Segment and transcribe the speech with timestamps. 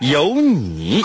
[0.00, 1.02] 有你。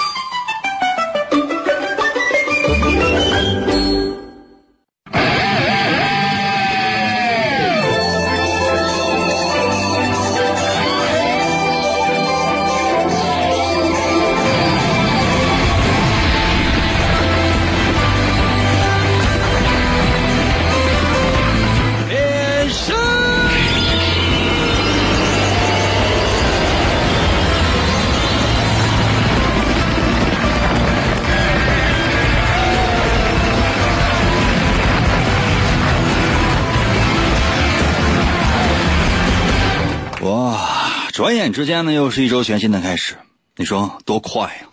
[41.53, 43.15] 之间呢，又是一周全新的开始，
[43.55, 44.69] 你说多快呀、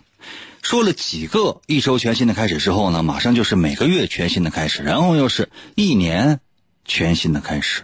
[0.63, 6.39] 说了几个一周全新的开始之后呢，马上就是每个月全新的开始，然后又是一年
[6.83, 7.83] 全新的开始。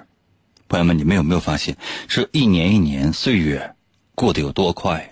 [0.67, 3.76] 朋友们，你们有没有发现，这一年一年岁月
[4.16, 5.09] 过得有多快呀、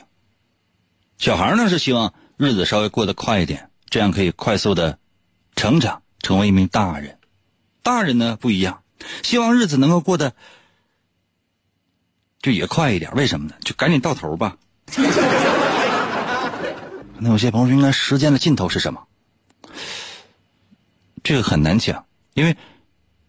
[1.20, 4.98] 小孩呢是希望日子稍微过得快一点，这样可以快速的
[5.56, 7.20] 成长，成为一名大人。
[7.84, 8.82] 大人呢不一样，
[9.22, 10.34] 希望日子能够过得
[12.46, 13.12] 就也快一点。
[13.16, 13.56] 为什么呢？
[13.64, 14.56] 就赶紧到头吧。
[17.18, 19.02] 那有些朋友，应该时间的尽头是什么？
[21.24, 22.56] 这个很难讲，因为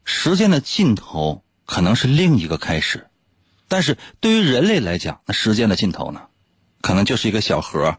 [0.04, 3.06] 时间的尽头可能是另一个开始，
[3.68, 6.20] 但是对于人类来讲，那时间的尽头呢，
[6.82, 7.96] 可能就是一个小盒。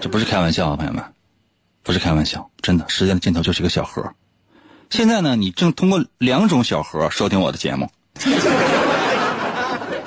[0.00, 1.04] 这不是开玩笑啊，朋友们，
[1.82, 4.14] 不是开玩笑，真的，时间的尽头就是一个小盒。
[4.88, 7.90] 现在呢，你正通过两种小盒收听我的节目。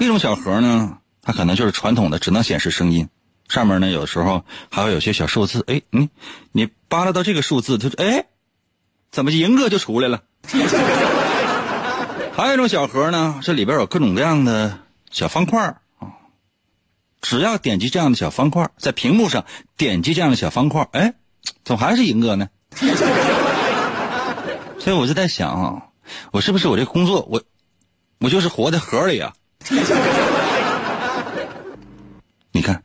[0.06, 3.07] 一种小盒呢，它可能就是传统的，只能显示声音，
[3.47, 5.63] 上面呢有时候还会有些小数字。
[5.67, 6.09] 哎，你
[6.51, 8.25] 你扒拉到这个数字，它说哎，
[9.12, 10.23] 怎么赢个就出来了？
[12.34, 14.79] 还有一种小盒呢，这里边有各种各样的
[15.12, 15.62] 小方块
[16.00, 16.07] 啊，
[17.22, 19.45] 只要点击这样的小方块，在屏幕上
[19.78, 21.13] 点击这样的小方块，哎，
[21.63, 22.50] 怎么还是赢哥呢？
[24.79, 25.83] 所以我就在想啊，
[26.31, 27.44] 我是不是我这工作我
[28.18, 29.33] 我就是活在盒里啊？
[32.51, 32.83] 你看，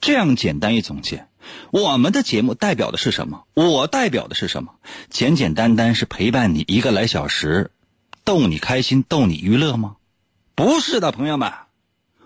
[0.00, 1.26] 这样简单一总结，
[1.70, 3.44] 我们的节目代表的是什么？
[3.54, 4.74] 我代表的是什么？
[5.10, 7.70] 简简单单是陪伴你一个来小时，
[8.24, 9.96] 逗你开心，逗你娱乐吗？
[10.54, 11.52] 不是的，朋友们，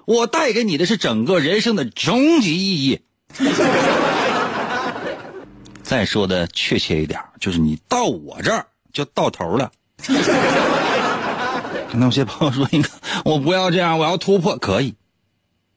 [0.05, 3.01] 我带给你的是整个人生的终极意义。
[5.83, 9.73] 再说的确切一点，就是你到我这儿就到头了。
[11.93, 14.95] 那有些朋友说：“你看，我不要这样，我要突破。”可以，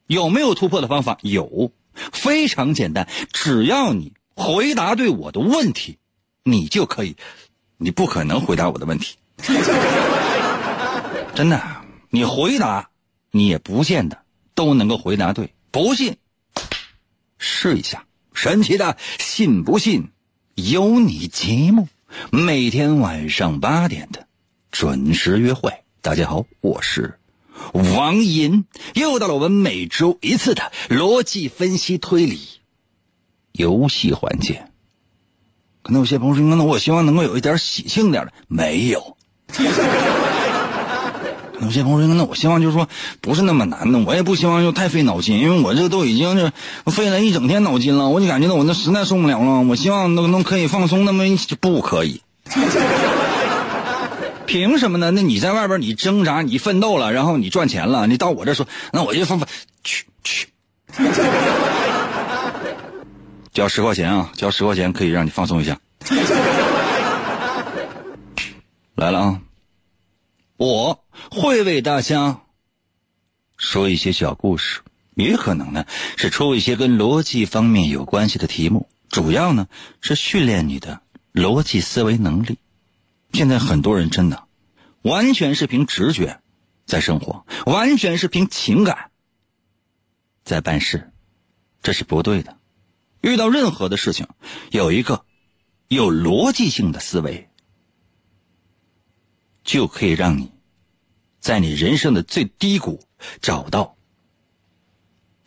[0.06, 1.18] 有没有突破的方法？
[1.22, 1.72] 有，
[2.12, 5.98] 非常简单，只要你回答对我的问题，
[6.44, 7.16] 你就可以。
[7.78, 9.16] 你不可能回答我的问题，
[11.34, 11.60] 真的，
[12.10, 12.90] 你回答，
[13.32, 14.22] 你也不见得
[14.54, 15.52] 都能够回答对。
[15.72, 16.16] 不信，
[17.38, 20.10] 试一下，神奇的，信不信
[20.54, 21.88] 由你节目，
[22.30, 24.28] 每天晚上八点的
[24.70, 25.81] 准时约会。
[26.04, 27.14] 大家好，我是
[27.72, 28.64] 王银，
[28.94, 32.40] 又到了我们每周一次的逻辑分析推理
[33.52, 34.64] 游戏环节。
[35.80, 39.16] 可能有些朋友说，那我希望能够有一点喜庆点的，没有。
[41.60, 42.88] 有些朋友说，那我希望就是说
[43.20, 46.52] 不是那么难的，我也不希望就太费脑筋，因为我这都已经是
[46.86, 49.60] 费了一整天脑筋了，我就感觉到我那实在受不了了。
[49.60, 52.22] 我希望能能可以放松那么一不可以。
[54.52, 55.10] 凭什么呢？
[55.12, 59.48] 那你在外边你挣扎，你奋斗了，然后你赚钱了，你到我这说，那我就放放
[59.82, 60.48] 去去，
[63.54, 65.80] 交十块钱啊，交十块钱可以让你放松一下。
[68.94, 69.40] 来了啊，
[70.58, 72.42] 我会为大家
[73.56, 74.82] 说一些小故事，
[75.14, 75.86] 也可能呢
[76.18, 79.66] 是出一些跟逻辑方面有关系的题目，主要呢
[80.02, 81.00] 是训练你的
[81.32, 82.58] 逻辑思维能力。
[83.32, 84.46] 现在很多人真的
[85.02, 86.40] 完全是凭直觉
[86.84, 89.10] 在生活，完全是凭情感
[90.44, 91.10] 在办事，
[91.82, 92.58] 这是不对的。
[93.20, 94.26] 遇到任何的事情，
[94.70, 95.24] 有一个
[95.88, 97.48] 有逻辑性的思维，
[99.64, 100.52] 就可以让你
[101.40, 103.02] 在你人生的最低谷
[103.40, 103.96] 找到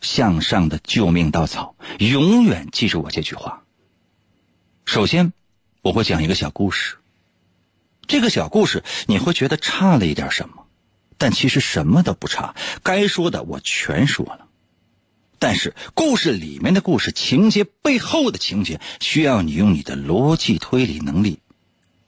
[0.00, 1.76] 向上的救命稻草。
[1.98, 3.64] 永远记住我这句话。
[4.84, 5.32] 首先，
[5.82, 6.96] 我会讲一个小故事。
[8.06, 10.66] 这个小故事你会觉得差了一点什么，
[11.18, 14.46] 但其实什么都不差，该说的我全说了。
[15.38, 21.40] 但是故事里面的故事情节背后的情节，需要你用你的逻辑推理能力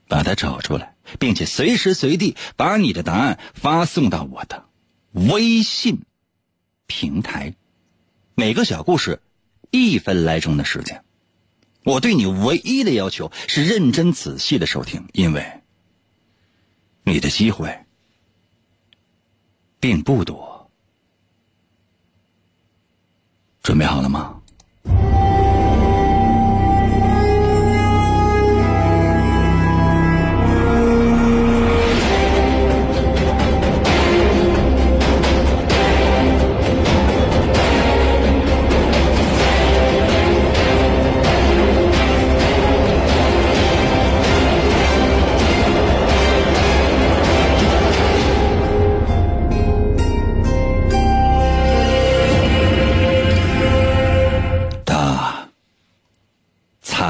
[0.08, 4.64] 把它找出来，并且随时随地把你的答案发送到我的
[5.12, 6.02] 微信
[6.86, 7.54] 平台。
[8.34, 9.20] 每个小故事
[9.70, 11.04] 一分来钟的时间，
[11.84, 15.57] 我对你唯一的要求是认真仔细的收听，因为
[17.08, 17.74] 你的机会
[19.80, 20.70] 并不多。
[23.62, 24.40] 准备好了吗？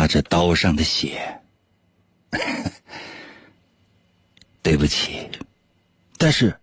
[0.09, 1.21] 这刀上的血，
[4.63, 5.29] 对不起，
[6.17, 6.59] 但是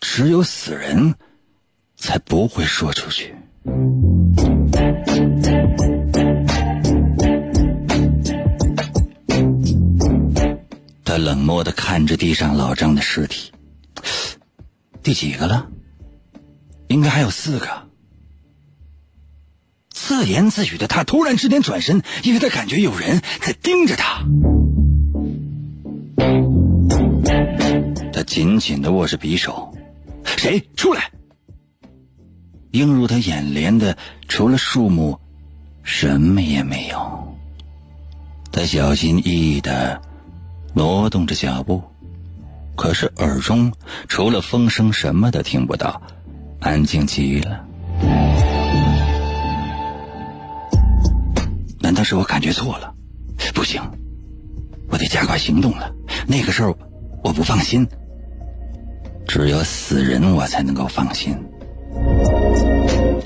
[0.00, 1.14] 只有死人
[1.96, 3.34] 才不会说出去。
[11.04, 13.52] 他冷漠的看着地上老张的尸体，
[15.02, 15.70] 第几个了？
[16.88, 17.87] 应该还有四个。
[20.08, 24.24] 自言自语的他突然之间转身，因为他感觉有人在盯着他。
[28.10, 29.76] 他紧紧的握着匕首，
[30.24, 31.10] 谁出来？
[32.70, 35.20] 映入他眼帘的除了树木，
[35.82, 37.36] 什么也没有。
[38.50, 40.00] 他小心翼翼的
[40.72, 41.84] 挪动着脚步，
[42.76, 43.74] 可是耳中
[44.08, 46.00] 除了风声什么都听不到，
[46.60, 47.66] 安静极了。
[51.98, 52.94] 当时我感觉错了？
[53.52, 53.82] 不行，
[54.88, 55.92] 我得加快行动了。
[56.28, 56.78] 那个时候
[57.24, 57.88] 我不放心，
[59.26, 61.36] 只有死人我才能够放心。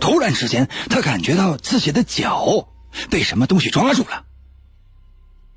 [0.01, 2.67] 突然之间，他感觉到自己的脚
[3.11, 4.25] 被什么东西抓住了。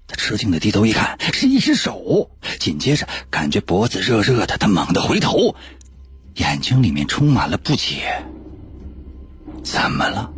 [0.07, 2.31] 他吃惊的低头一看，是一只手。
[2.59, 5.55] 紧接着，感觉脖子热热的，他猛地回头，
[6.33, 8.25] 眼睛里面充满了不解。
[9.63, 10.33] 怎么了？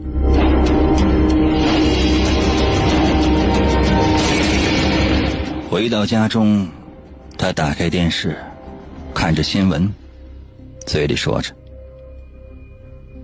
[5.69, 6.65] 回到家中，
[7.37, 8.37] 他打开电视，
[9.13, 9.93] 看着新闻，
[10.85, 11.53] 嘴里说着：“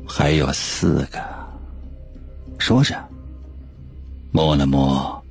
[0.05, 1.19] 还有四个。”
[2.59, 3.01] 说着，
[4.31, 5.23] 摸了摸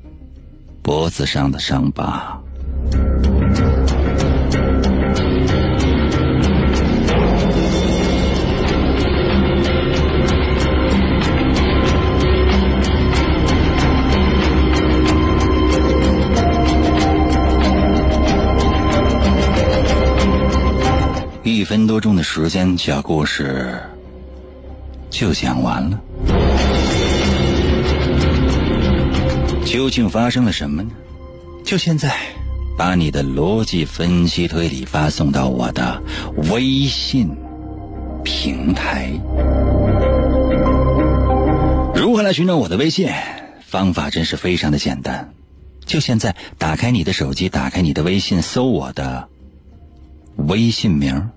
[0.81, 2.41] 脖子上的伤疤。
[21.62, 23.81] 一分多钟的时间，小故事
[25.11, 26.00] 就讲完了。
[29.65, 30.91] 究竟发生了什么呢？
[31.65, 32.17] 就现在，
[32.77, 36.03] 把你的逻辑分析推理发送到我的
[36.51, 37.31] 微信
[38.25, 39.13] 平台。
[41.94, 43.08] 如何来寻找我的微信？
[43.60, 45.32] 方法真是非常的简单。
[45.87, 49.29] 就现在，打开你的手机，打开你的微信，搜我的
[50.34, 51.31] 微信名。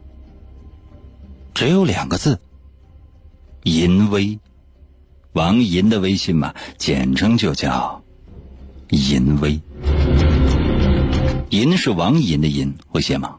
[1.55, 2.41] 只有两个字，
[3.63, 4.39] 淫威，
[5.31, 8.03] 王银的微信嘛，简称就叫
[8.89, 9.61] 淫威。
[11.51, 13.37] 淫是王银的淫，会写吗？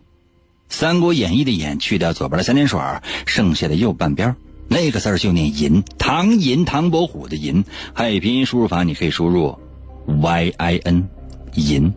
[0.75, 2.81] 《三国演义》的演去掉左边的三点水，
[3.27, 4.35] 剩下的右半边
[4.67, 5.85] 那个字就念淫。
[5.99, 9.59] 唐寅，唐伯虎的寅，汉语拼音输入法你可以输入
[10.07, 11.07] y i n，
[11.53, 11.93] 淫。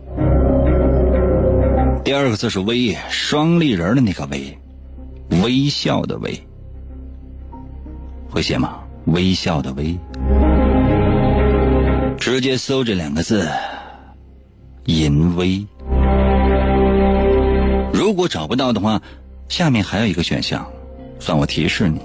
[2.04, 4.58] 第二个字是微，双立人的那个微。
[5.30, 6.38] 微笑的微，
[8.30, 8.80] 会写吗？
[9.06, 9.98] 微笑的微，
[12.18, 13.48] 直接搜这两个字
[14.84, 15.66] “淫威”。
[17.94, 19.00] 如果找不到的话，
[19.48, 20.66] 下面还有一个选项，
[21.18, 22.00] 算我提示你，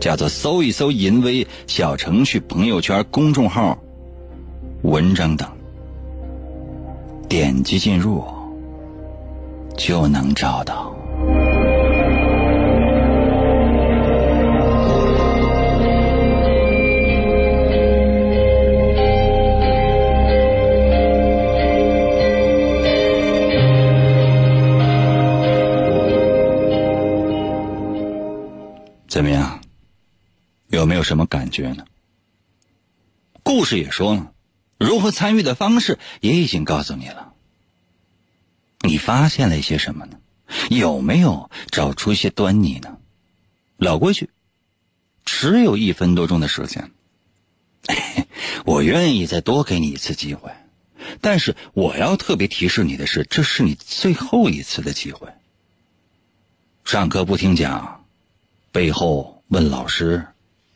[0.00, 3.78] 叫做搜一搜“淫威”小程序、朋友圈、公众号、
[4.82, 5.46] 文章等，
[7.28, 8.24] 点击进入
[9.76, 10.94] 就能找到。
[30.92, 31.86] 没有什么感觉呢？
[33.42, 34.34] 故事也说了，
[34.76, 37.32] 如何参与的方式也已经告诉你了。
[38.82, 40.18] 你发现了一些什么呢？
[40.68, 42.98] 有没有找出一些端倪呢？
[43.78, 44.28] 老规矩，
[45.24, 46.90] 只有一分多钟的时间，
[48.66, 50.52] 我愿意再多给你一次机会，
[51.22, 55.26] 但是我要特别提示你的是，这是你最后一次的机会。
[56.84, 58.04] 上课不听讲，
[58.72, 60.26] 背后问老师，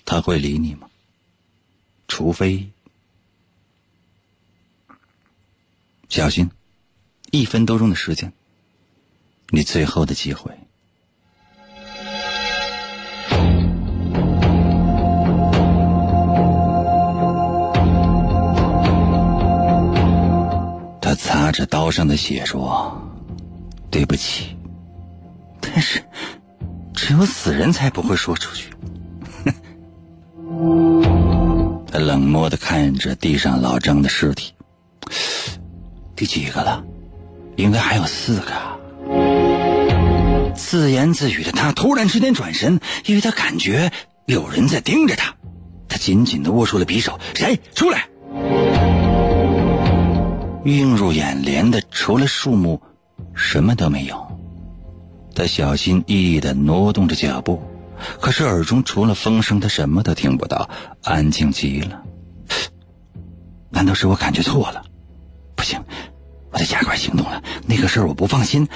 [0.07, 0.89] 他会理你吗？
[2.09, 2.71] 除非
[6.09, 6.49] 小心。
[7.33, 8.33] 一分多钟的时间，
[9.51, 10.51] 你最后的机会。
[21.03, 22.97] 他擦着刀上的血说
[23.91, 24.57] ：“对不起，
[25.61, 26.03] 但是
[26.95, 28.73] 只有死人才不会说出去。”
[31.91, 34.53] 他冷漠的看着地上老张的尸体，
[36.15, 36.85] 第几个了？
[37.57, 38.53] 应该还有四个。
[40.55, 43.93] 自言自语的他突然之间转身，因为他感觉
[44.27, 45.35] 有人在盯着他。
[45.89, 48.09] 他紧紧的握住了匕首，谁出来？
[50.65, 52.81] 映入眼帘的除了树木，
[53.35, 54.27] 什么都没有。
[55.35, 57.63] 他小心翼翼的挪动着脚步，
[58.21, 60.69] 可是耳中除了风声，他什么都听不到，
[61.03, 62.03] 安静极了。
[63.71, 64.85] 难道是我感觉错了？
[65.55, 65.81] 不行。
[66.53, 68.67] 我得加快行动了，那个事儿我不放心，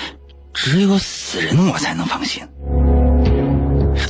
[0.53, 2.43] 只有死人我才能放心。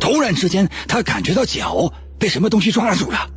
[0.00, 3.30] 突然之间，他感觉到脚被什么东西抓住了，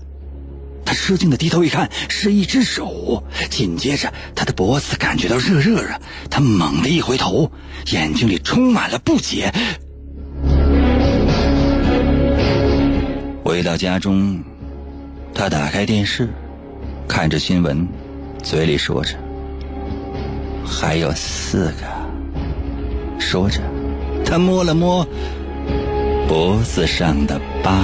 [0.86, 3.24] 他吃惊的低头一看，是一只手。
[3.52, 6.02] 紧接着，他的脖子感觉到热热的，
[6.32, 7.52] 他猛地一回头，
[7.92, 9.54] 眼睛里充满了不解。
[13.44, 14.42] 回到家中，
[15.34, 16.30] 他打开电视，
[17.08, 17.86] 看着新闻，
[18.42, 19.16] 嘴里说着。
[20.66, 23.20] 还有四个。
[23.20, 23.60] 说着，
[24.26, 25.06] 他摸了摸
[26.28, 27.84] 脖子上的疤。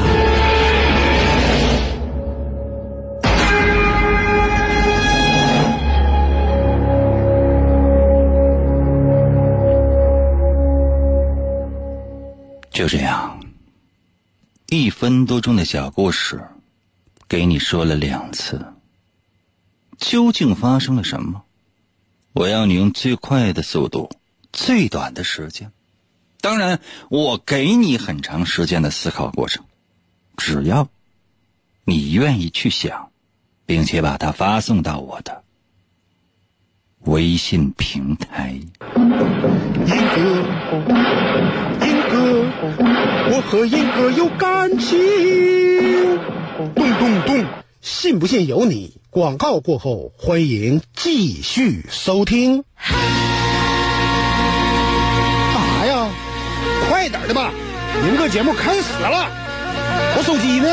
[12.72, 13.29] 就这样，
[14.72, 16.44] 一分多钟的小故事，
[17.28, 18.74] 给你说了两次。
[19.98, 21.42] 究竟发生了什么？
[22.34, 24.12] 我要你用最快的速度，
[24.54, 25.72] 最短的时间。
[26.40, 29.66] 当然，我给你很长时间的思考过程。
[30.38, 30.88] 只要
[31.84, 33.10] 你愿意去想，
[33.66, 35.44] 并且把它发送到我的
[37.00, 38.60] 微信平台。
[41.82, 42.46] 英哥，
[43.32, 44.98] 我和英哥有感情。
[46.58, 47.46] 咚咚咚，
[47.82, 49.00] 信不信由你。
[49.10, 52.64] 广告过后，欢迎继续收听。
[52.78, 53.02] 干
[55.80, 56.10] 啥呀？
[56.88, 57.52] 快点的吧，
[58.04, 59.28] 明个节目开始了。
[60.18, 60.68] 我手机呢？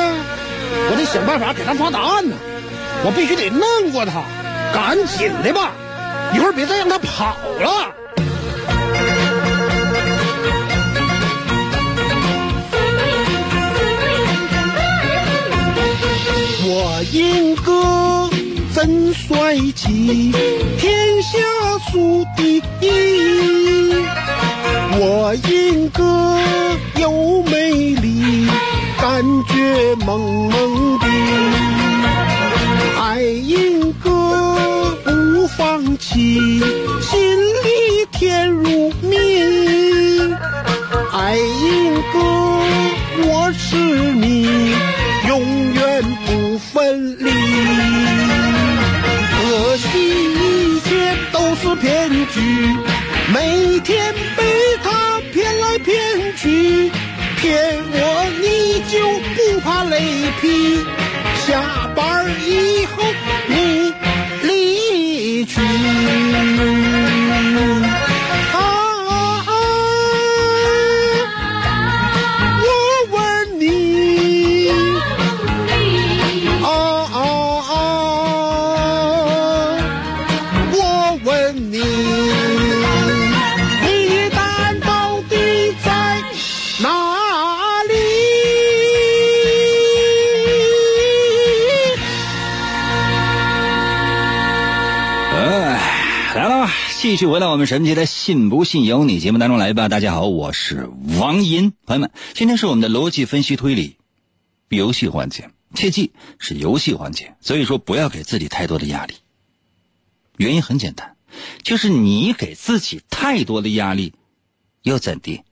[0.91, 2.37] 我得想办法给他发答案呢。
[3.05, 4.23] 我必须得弄过他，
[4.75, 5.73] 赶紧的吧，
[6.35, 7.95] 一会儿别再让他跑了。
[18.87, 20.31] 真帅气，
[20.79, 21.39] 天下
[21.91, 23.97] 数第一。
[24.93, 26.39] 我英哥
[26.95, 28.47] 又美丽，
[29.01, 31.07] 感觉萌萌的。
[33.01, 36.61] 爱英哥不放弃，
[37.03, 39.17] 心里甜如蜜。
[41.13, 42.21] 爱英哥，
[43.27, 44.47] 我是你，
[45.27, 45.41] 永
[45.75, 47.33] 远不分离。
[51.87, 52.41] 骗局，
[53.33, 54.43] 每天被
[54.83, 55.95] 他骗来骗
[56.37, 56.91] 去，
[57.37, 58.99] 骗我你就
[59.37, 60.01] 不怕雷
[60.41, 60.85] 劈？
[61.47, 63.05] 下班以后
[97.07, 99.89] 继续回到我们神奇的“信不信由你”节目当中来吧。
[99.89, 103.97] 大家好，我是王银，朋友们，今天是我们的逻辑分析推理
[104.71, 106.11] 游戏环节，切记
[106.41, 109.15] 是游戏环节，所以说不要给自己太多的压力。
[110.37, 111.15] 原因很简单，
[111.63, 114.13] 就是你给自己太多的压力，
[114.83, 115.45] 又怎的？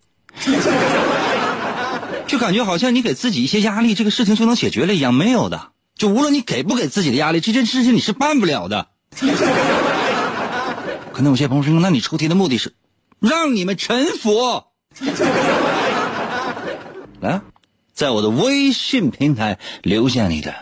[2.27, 5.71] 就感觉好像你给自己一些压力，这个事情就能解决了一样，没有的。
[5.97, 8.89] 就无论你给不给自己的压力，这件事情你是办不了的。
[11.15, 12.75] 可能有些朋友说：“那你出题的目的是
[13.21, 14.65] 让你们臣服？”
[17.23, 17.41] 来，
[17.95, 20.53] 在我的微信平台留下你的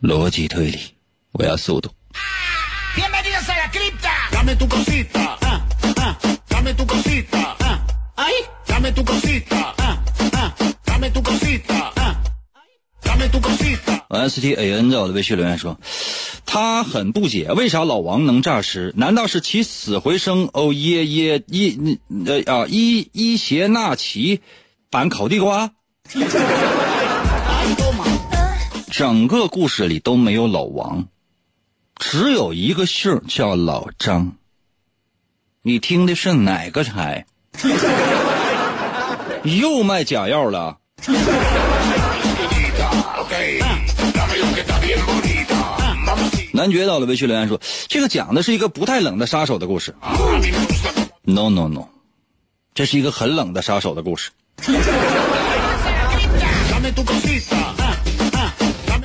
[0.00, 0.96] 逻辑推理，
[1.30, 1.88] 我要速度。
[14.08, 15.78] S T A N 在我的微信留言说，
[16.46, 18.92] 他很不解为啥老王能诈尸？
[18.96, 20.48] 难道是起死回生？
[20.52, 24.40] 哦耶耶伊呃啊伊伊邪那岐
[24.90, 25.72] 版烤地瓜？
[28.90, 31.06] 整个故事里都没有老王，
[31.96, 34.32] 只有一个姓叫老张。
[35.62, 37.26] 你听的是哪个台？
[39.44, 40.78] 又卖假药了？
[46.52, 49.94] 男爵到了微信留言说：“这个讲的是一个不太冷的杀手的故事。
[51.22, 51.86] ”No No No，
[52.74, 54.30] 这是一个很冷的杀手的故事。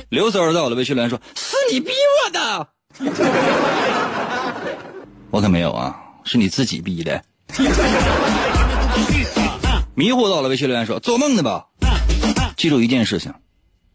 [0.08, 1.92] 刘三儿在我的微信留言说：“是你逼
[2.24, 2.68] 我的。”
[5.30, 7.22] 我可没有啊，是你自己逼的。
[9.94, 11.66] 迷糊到了微信留言说：“做梦的吧？
[12.56, 13.32] 记住一件事情，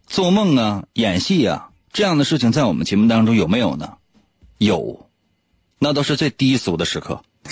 [0.07, 3.93] 做梦啊，演戏啊。”这样的事情在我们节目当中有没有呢？
[4.57, 5.09] 有，
[5.79, 7.21] 那都是最低俗的时刻。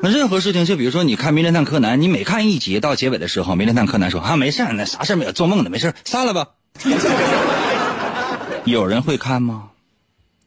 [0.00, 6.46] 那任何事情，就比如说你看《名侦探柯南》，你每看一集到结尾的时候，《名侦探柯南》说：“啊，没事那啥事没有，做梦呢，没事散了吧。”
[8.64, 9.70] 有人会看吗？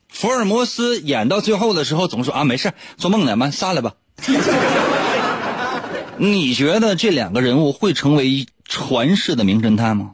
[0.08, 3.96] 福尔摩斯演到最后的时候总说：“啊，没事做梦呢，嘛，散了吧。”
[6.18, 10.12] 你觉得这两个人物会成为传世的名侦探吗？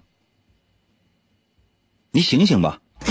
[2.12, 2.80] 你醒醒吧！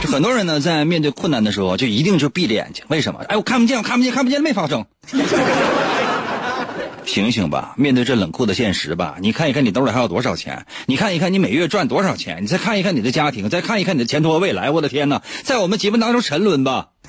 [0.00, 2.84] 就很多人呢，在面对困难的时候，就一定就闭着眼睛。
[2.88, 3.20] 为什么？
[3.28, 4.86] 哎，我看不见，我看不见，看不见，没发生。
[7.04, 7.74] 醒醒吧！
[7.78, 9.16] 面对这冷酷的现实吧！
[9.20, 10.66] 你看一看你兜里还有多少钱？
[10.86, 12.42] 你看一看你每月赚多少钱？
[12.42, 14.70] 你再看一看你的家庭，再看一看你的前途和未来。
[14.70, 15.22] 我的天哪！
[15.42, 16.88] 在我们节目当中沉沦吧！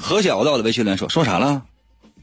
[0.00, 1.62] 何小到了微信群说说啥了？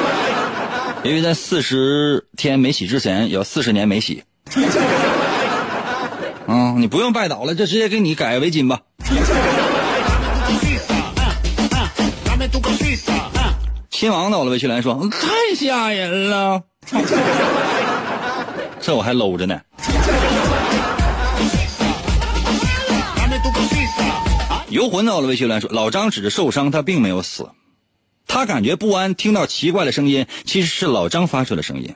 [1.02, 4.22] 因为在四十天没洗之前，有四十年没洗。
[6.46, 8.80] 嗯，你不用拜倒了，就直接给你改围巾吧。
[14.02, 16.60] 亲王到了，魏学良说：“太吓人了，
[18.82, 19.60] 这我还搂着呢。”
[24.70, 27.48] 游魂到了，魏学良说：“老张只是受伤，他并没有死。
[28.26, 31.94] 他感觉不安，听到奇怪的声音，其实是老张发出的声音。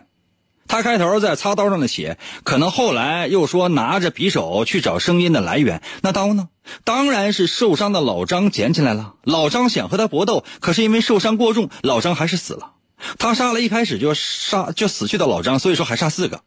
[0.69, 5.83] 他开头在擦刀上的血，可能后来又说拿着匕首去找声音的来源。
[6.03, 6.49] 那刀呢？
[6.85, 9.15] 当然是受伤的老张捡起来了。
[9.23, 12.73] 老张想和他搏斗，可是因为受伤过重，老张还是死了。
[13.19, 16.43] 他杀了一开始就杀就死去的老张，所以说还差四个。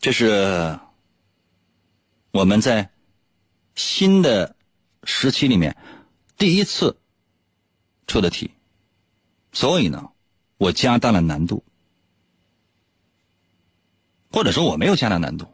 [0.00, 0.78] 这是。”
[2.32, 2.88] 我们在
[3.74, 4.56] 新的
[5.04, 5.76] 时期里面
[6.38, 6.96] 第一次
[8.06, 8.52] 出的题，
[9.52, 10.10] 所以呢，
[10.56, 11.64] 我加大了难度，
[14.30, 15.46] 或者说我没有加大难度，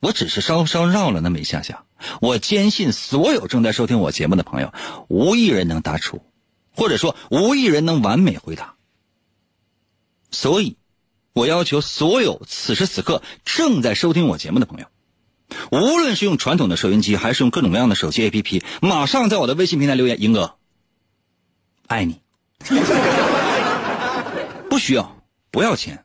[0.00, 1.84] 我只是稍稍绕了那么一下下。
[2.20, 4.72] 我坚信所有正在收听我节目的朋友，
[5.08, 6.22] 无一人能答出，
[6.70, 8.76] 或者说无一人能完美回答。
[10.30, 10.76] 所以，
[11.32, 14.86] 我要求所有此时此刻正在收听我节目的朋友。
[15.72, 20.56] 无论是用传统的收音机，还是用各种各样的手机 APP，马上在我的微信平台留言，英哥，
[21.86, 22.20] 爱你，
[24.68, 25.16] 不需要，
[25.50, 26.04] 不要钱，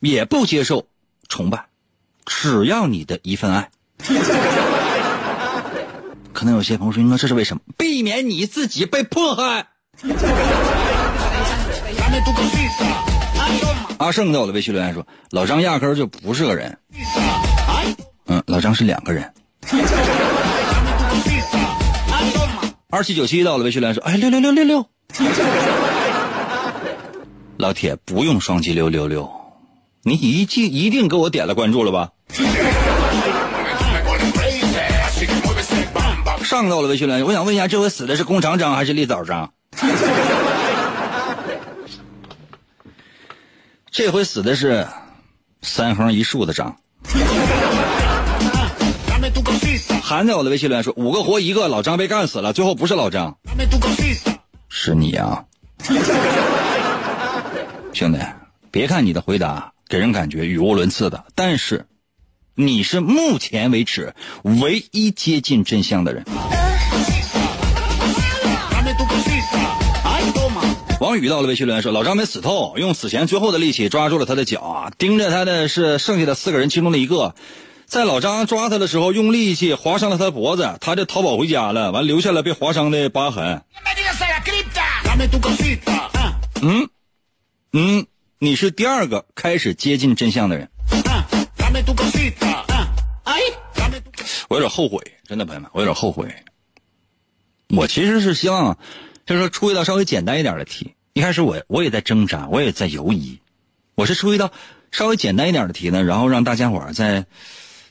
[0.00, 0.86] 也不接受
[1.28, 1.66] 崇拜，
[2.26, 3.70] 只要你的一份爱。
[6.32, 7.62] 可能有些朋友说，英哥这是为什么？
[7.76, 9.66] 避免你自己被迫害。
[13.98, 16.78] 阿胜在我的微信留言说，老张压根儿就不是个人。
[18.26, 19.30] 嗯，老张是两个人。
[22.90, 24.84] 二七九七到了，微信来说：“哎，六六六六六。
[27.56, 29.30] ”老铁不用双击六六六，
[30.02, 32.10] 你一记一定给我点了关注了吧？
[36.42, 39.52] 上到了微信来，我想问一下，这回死的是工厂张还是立早张？
[43.92, 44.88] 这回死的是
[45.62, 46.76] 三横一竖的张。
[50.10, 53.38] 韩在我的微信留言说：“五个活一个，老张被干死了，最后不是老张，
[54.68, 55.44] 是你啊，
[57.94, 58.18] 兄弟！
[58.72, 61.86] 别看你的回答给人感觉语无伦次的，但是
[62.56, 66.24] 你是目前为止唯一接近真相的人。”
[70.98, 77.36] 王宇到了微信留言说：“老张没死透，用死前最后的力气抓住了他的脚啊，盯着他的是剩下的四个人其中的一个。”
[77.90, 83.64] 在老张抓他的时候，用力气划伤了他的脖子，他就逃跑回家了，完留下了被划伤的疤痕。
[86.62, 86.88] 嗯，
[87.72, 88.06] 嗯，
[88.38, 90.70] 你是第二个开始接近真相的人。
[94.48, 96.32] 我有点后悔，真的朋友们，我有点后悔。
[97.70, 98.78] 我其实是希望，
[99.26, 100.94] 就是说出一道稍微简单一点的题。
[101.12, 103.40] 一开始我我也在挣扎，我也在犹疑。
[103.96, 104.52] 我是出一道
[104.92, 107.26] 稍微简单一点的题呢，然后让大家伙儿在。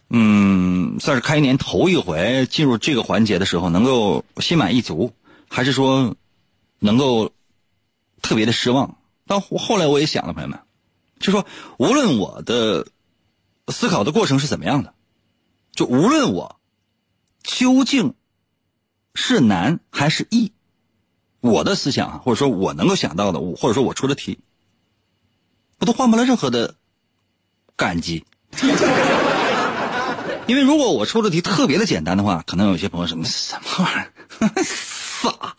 [0.10, 5.14] 嗯，算是开年头一回进入这个环节的时候，能够心满意足，
[5.48, 6.16] 还是说
[6.80, 7.32] 能够
[8.22, 8.98] 特别的失望？
[9.28, 10.60] 但后来我也想了，朋友们，
[11.20, 11.46] 就说
[11.78, 12.88] 无论我的
[13.68, 14.96] 思考的过程是怎么样的，
[15.74, 16.60] 就无论我
[17.44, 18.16] 究竟
[19.14, 20.52] 是难还是易，
[21.40, 24.40] 我的思想或者说我能够想到的，或者说我出的题，
[25.78, 26.74] 我都换不了任何的
[27.76, 28.26] 感激。
[30.50, 34.10] 因为如果我出的题特别的简单的话，可能有些朋友什么：“什么玩意儿，
[34.66, 35.56] 傻，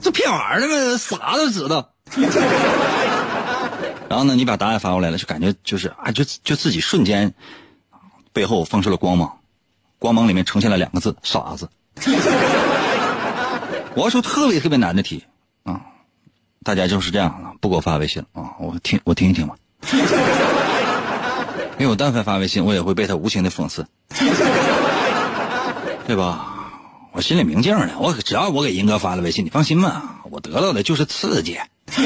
[0.00, 0.98] 这骗玩意儿的吗？
[0.98, 1.92] 傻都知道。”
[4.10, 7.34] 然后呢，你把答案发过来了，就感觉就是啊，就就自己瞬间
[8.32, 9.38] 背后放出了光芒，
[10.00, 11.70] 光芒里面呈现了两个字：傻子。
[13.94, 15.24] 我要出特别特别难的题
[15.62, 15.82] 啊，
[16.64, 19.54] 大家就是这样不给我发微信啊，我听我听一听吧。
[21.80, 23.86] 因为我但凡发微信，我也会被他无情的讽刺，
[26.06, 26.46] 对吧？
[27.12, 31.58] 我心里明镜呢，我只要我给银哥发了微信，你放心吧，我得到的就是刺激。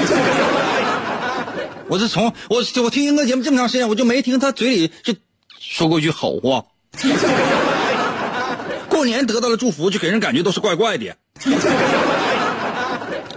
[1.89, 5.13] 我是从我我听银哥节目这么长时间，我就没听他嘴里就
[5.59, 6.67] 说过一句好话。
[8.89, 11.17] 过年得到了祝福，就给人感觉都是怪怪的。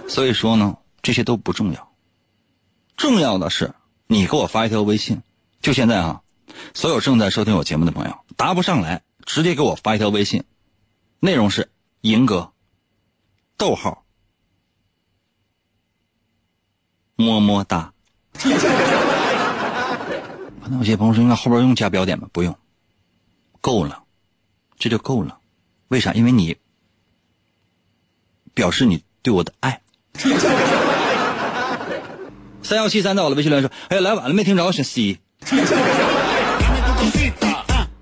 [0.06, 1.90] 所以说呢，这些都不重要，
[2.96, 3.72] 重要的是
[4.06, 5.20] 你给我发一条微信，
[5.60, 6.20] 就现在啊。
[6.74, 10.44] 所有正在收听我节目的朋友，答不上来，直接给我发一条微信，
[11.20, 11.70] 内容是
[12.02, 12.52] “银哥”，
[13.58, 14.04] 逗号，
[17.16, 17.92] 么么哒。
[20.62, 22.28] 可能有些朋友说，应该后边用加标点吗？
[22.32, 22.56] 不用，
[23.60, 24.04] 够了，
[24.78, 25.38] 这就够了。
[25.88, 26.12] 为啥？
[26.12, 26.58] 因为你
[28.54, 29.80] 表示你对我的爱。
[32.62, 35.18] 三幺七三到了，微信留言说：“哎呀，来晚了，没听着，选 C。”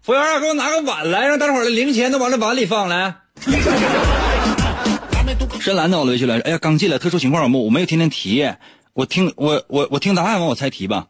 [0.06, 3.16] 服务员，给我拿个碗来，让大伙儿的零钱都往这碗里放来。
[5.58, 8.48] 深蓝的，我微信来，哎呀，刚进来，特殊情况我我没有天天提，
[8.92, 11.06] 我听我我我听答案完我猜题吧。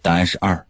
[0.00, 0.64] 答案是二。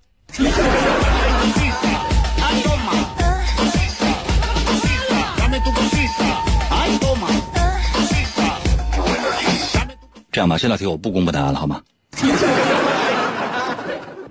[10.33, 11.83] 这样吧，这道题我不公布答案了，好吗？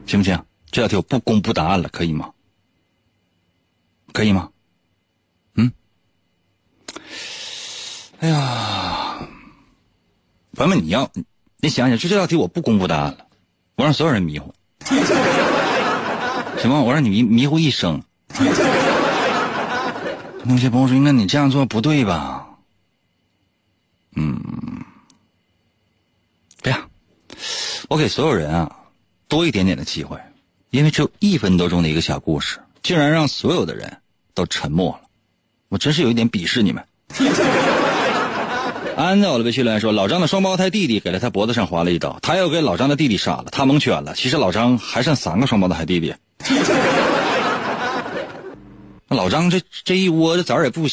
[0.07, 0.35] 行不行？
[0.73, 2.31] 这道题我不公布答案了，可以吗？
[4.11, 4.49] 可以吗？
[5.53, 5.71] 嗯？
[8.19, 9.19] 哎呀，
[10.55, 11.07] 朋友们，你要
[11.57, 13.27] 你想想，就这道题我不公布答案了，
[13.75, 14.51] 我让所有人迷糊，
[16.57, 16.81] 行吗？
[16.81, 18.01] 我让你迷迷糊一生。
[20.45, 22.47] 那些朋友说：“应该你这样做不对吧？”
[24.17, 24.41] 嗯，
[26.63, 26.89] 这样，
[27.89, 28.75] 我给所有人啊
[29.27, 30.19] 多一点点的机会，
[30.73, 33.95] 因为只有一分多钟的一个小故事，竟然让所有的人
[34.33, 35.07] 都沉默了，
[35.69, 36.83] 我真是有一点鄙视你们。
[38.97, 44.15] 安在我的微信留言说：“老张的双胞胎弟弟给了他脖子上划了一刀，他又给老张的弟弟杀了，他蒙圈了。
[44.15, 46.15] 其实老张还剩三个双胞胎弟弟。
[49.09, 50.87] 老张这这一窝的崽儿也不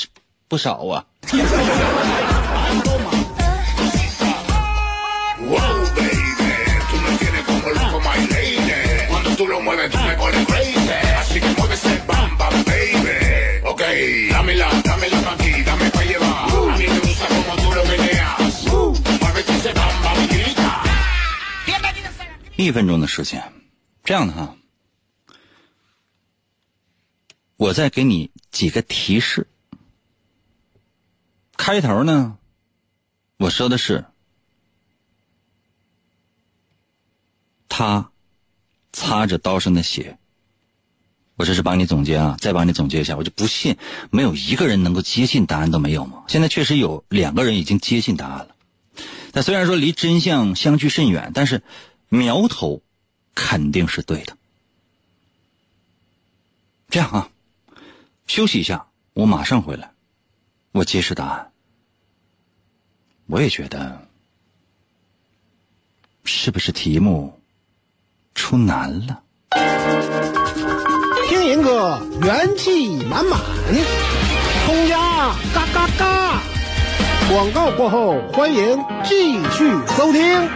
[0.47, 1.07] 不少啊。”
[22.57, 23.53] 一分钟的时间，
[24.05, 24.55] 这样的哈，
[27.57, 29.49] 我再给你几个提示。
[31.57, 32.39] 开头呢，
[33.39, 34.05] 我说的是
[37.69, 38.10] 他
[38.93, 40.19] 擦着刀上的血。
[41.37, 43.17] 我这是帮你总结啊，再帮你总结一下。
[43.17, 43.77] 我就不信
[44.11, 46.25] 没有一个人能够接近答案都没有吗？
[46.29, 48.55] 现在确实有两个人已经接近答案了，
[49.33, 51.63] 但虽然说离真相相距甚远，但是。
[52.13, 52.83] 苗头
[53.37, 54.37] 肯定是对的。
[56.89, 57.31] 这样啊，
[58.27, 59.93] 休息一下，我马上回来，
[60.73, 61.53] 我揭示答案。
[63.27, 64.09] 我也觉得，
[66.25, 67.40] 是不是题目
[68.35, 69.21] 出难了？
[71.29, 73.39] 听银哥元气满满，
[74.67, 74.97] 通家
[75.55, 76.43] 嘎嘎嘎！
[77.31, 80.49] 广告过后，欢迎继续收听。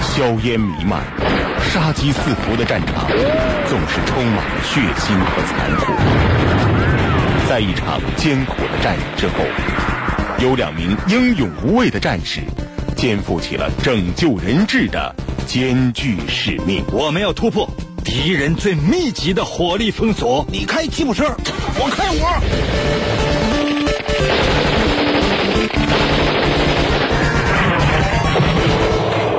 [0.00, 1.02] 硝烟弥漫、
[1.60, 3.06] 杀机四伏的战场，
[3.68, 5.92] 总是充满了血腥和残酷。
[7.48, 9.34] 在一场艰苦的战役之后，
[10.38, 12.40] 有两名英勇无畏的战士，
[13.06, 15.14] 肩负起了拯救人质的
[15.46, 16.82] 艰巨使命。
[16.90, 17.70] 我们要突破
[18.04, 20.44] 敌人最密集的火力封锁。
[20.50, 21.24] 你开吉普车，
[21.78, 22.26] 我开我。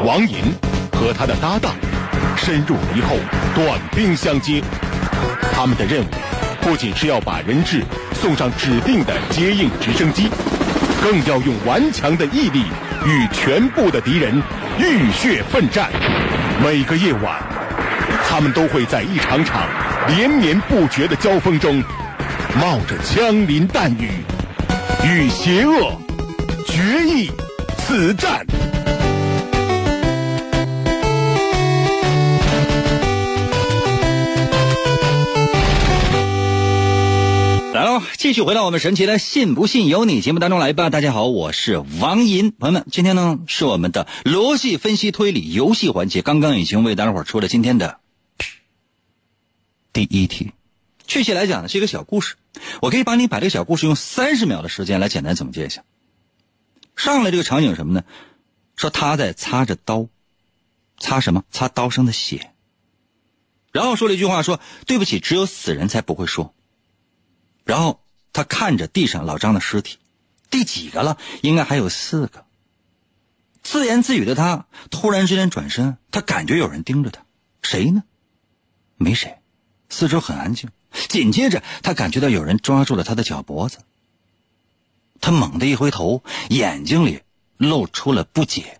[0.05, 0.37] 王银。
[0.93, 1.75] 和他的搭档
[2.37, 3.17] 深入敌后，
[3.53, 4.63] 短兵相接。
[5.51, 6.07] 他们的任务
[6.61, 10.29] 不仅是要把人质送上指定的接应直升机，
[11.03, 12.63] 更要用顽强的毅力
[13.07, 14.35] 与全部的敌人
[14.77, 15.89] 浴血奋战。
[16.61, 17.41] 每个夜晚，
[18.27, 19.65] 他们都会在一场场
[20.09, 21.81] 连绵不绝的交锋中，
[22.59, 24.09] 冒着枪林弹雨，
[25.05, 25.97] 与邪恶
[26.67, 27.31] 决一
[27.77, 28.45] 死战。
[38.17, 40.89] 继续回到我们神奇的“信不信由你”节目当中来吧。
[40.89, 42.51] 大家好，我是王银。
[42.51, 47.99] 朋友们，今天呢是我们的逻辑分析推理游戏环节，刚刚已经为大家伙出了今天的
[49.93, 50.51] 第一题。
[51.07, 52.35] 确切来讲呢，是一个小故事。
[52.81, 55.83] 我可以帮你把这个小故事用三十秒的时间来简单总结一下。
[56.95, 58.03] 上来这个场景什么呢？
[58.75, 60.07] 说他在擦着刀，
[60.99, 61.43] 擦什么？
[61.51, 62.51] 擦刀上的血。
[63.71, 66.53] 然后说了一句话，说对不起，只有死人才不会说。
[67.67, 68.01] 然后
[68.33, 69.99] 他看着地上老张的尸体，
[70.49, 71.17] 第几个了？
[71.41, 72.45] 应该还有四个。
[73.61, 77.25] 自言自语的他突然之间转身，他感觉有人盯着他，
[77.61, 78.03] 谁呢？
[78.95, 79.39] 没谁，
[79.89, 80.69] 四周很安静。
[81.09, 83.79] 紧接着他感觉到有人抓住了他的脚脖子，
[85.19, 87.21] 他猛地一回头，眼睛里
[87.57, 88.79] 露出了不解。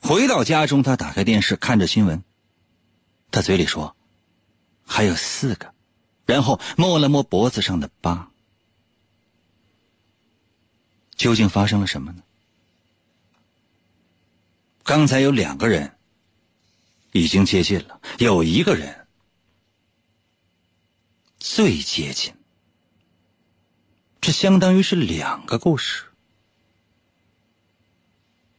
[0.00, 2.24] 回到家中，他打开电视看着新闻，
[3.30, 3.94] 他嘴里说
[4.84, 5.72] ：“还有四个。”
[6.30, 8.30] 然后摸了摸脖子上的疤。
[11.16, 12.22] 究竟发生了什么呢？
[14.84, 15.96] 刚才有两个人
[17.12, 19.06] 已经接近了，有一个人
[21.38, 22.32] 最接近。
[24.20, 26.04] 这相当于是两个故事。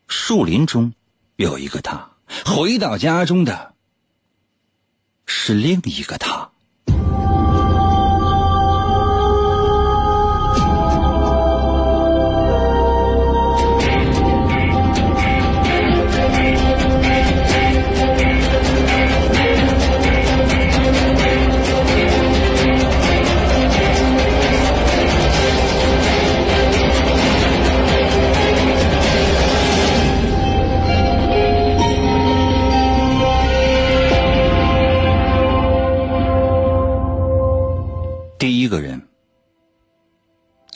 [0.07, 0.93] 树林中
[1.37, 2.11] 有一个他，
[2.45, 3.73] 回到家中的
[5.25, 6.50] 是另一个他。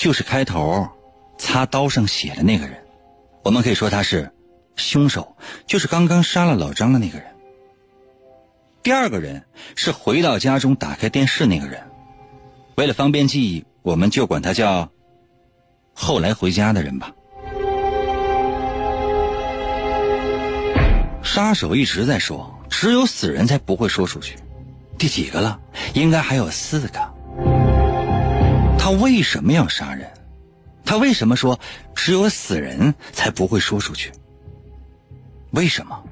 [0.05, 0.87] 就是开头
[1.35, 2.77] 擦刀上血的那个人，
[3.41, 4.31] 我们可以说他是
[4.75, 7.25] 凶手，就是刚刚杀了老张的那个人。
[8.83, 9.41] 第二个人
[9.75, 11.81] 是回到家中打开电视那个人，
[12.75, 14.91] 为了方便记忆，我们就管他叫
[15.95, 17.11] 后来回家的人吧。
[21.23, 24.37] 杀手一直在说，只有死人才不会说出去。
[24.99, 25.59] 第几个了？
[25.95, 27.14] 应该还有四个。
[28.85, 30.11] 他为什么要杀人？
[30.85, 31.59] 他为什么说
[31.95, 34.11] 只有死人才不会说出去？
[35.49, 36.03] 为什么？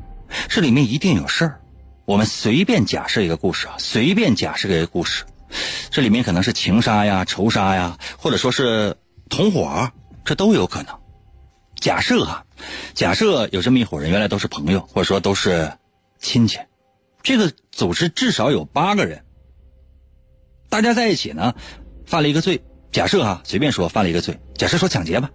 [0.50, 1.62] 这里面一定有事儿。
[2.06, 5.24] 我们随便假设一个故事啊，随便假设一个故事，
[5.92, 8.98] 这里面可能是情杀呀、仇杀呀，或者说是
[9.30, 9.92] 同伙，
[10.26, 11.00] 这都有可能。
[11.76, 12.44] 假设啊，
[12.96, 15.72] 假设有这么一伙人，原来都是朋友，或者说都是
[16.18, 16.58] 亲戚，
[17.22, 19.24] 这个组织至少有八个人，
[20.70, 21.54] 大家在一起呢。
[22.13, 25.32] 犯了一个罪，假设哈，随便说犯了一个罪，假设说抢劫吧。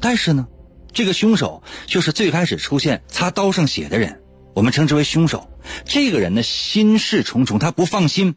[0.00, 0.48] 但是呢，
[0.92, 4.20] 这个凶手就是最开始出现擦刀上血的人，
[4.52, 5.48] 我们称之为凶手。
[5.84, 8.34] 这个人呢，心事重重，他不放心，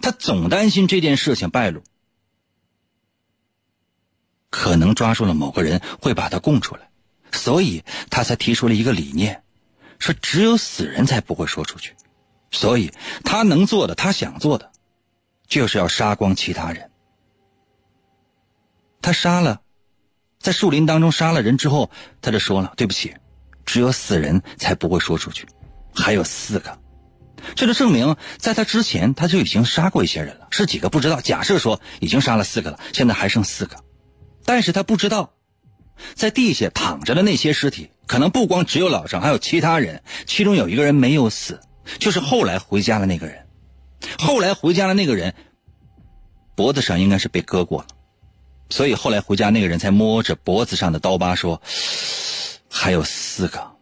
[0.00, 1.82] 他总担心这件事情败露，
[4.48, 6.88] 可能抓住了某个人会把他供出来，
[7.32, 9.42] 所以他才提出了一个理念，
[9.98, 11.92] 说只有死人才不会说出去，
[12.50, 12.92] 所以
[13.24, 14.70] 他能做的，他想做的。
[15.46, 16.90] 就是要杀光其他人。
[19.02, 19.60] 他杀了，
[20.40, 21.90] 在树林当中杀了人之后，
[22.22, 23.14] 他就说了：“对不起，
[23.66, 25.46] 只有死人才不会说出去，
[25.94, 26.78] 还有四个。”
[27.54, 31.20] 这就证明，在他之前他就已经杀过一些人了，是几个不知道。
[31.20, 33.76] 假设说已经杀了四个了，现在还剩四个，
[34.46, 35.34] 但是他不知道，
[36.14, 41.60] 在地下躺着的那些尸体，可能不光只有老张，还有其他人，其中有一个人没有死，
[41.98, 43.43] 就是后来回家的那个人。
[44.18, 45.34] 后来回家的那个人，
[46.54, 47.88] 脖子上应该是被割过了，
[48.70, 51.60] 所以后来回家那个人才摸着脖子上的刀疤说
[52.70, 53.72] ：“还有四个。”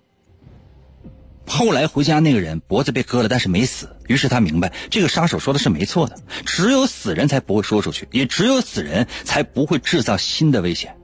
[1.46, 10.96] 后来回家那个人脖子被割了，但是没死，于是他明白这个杀手说的是没错的，只有死人才不会说出去，也只有死人才不会制造新的危险。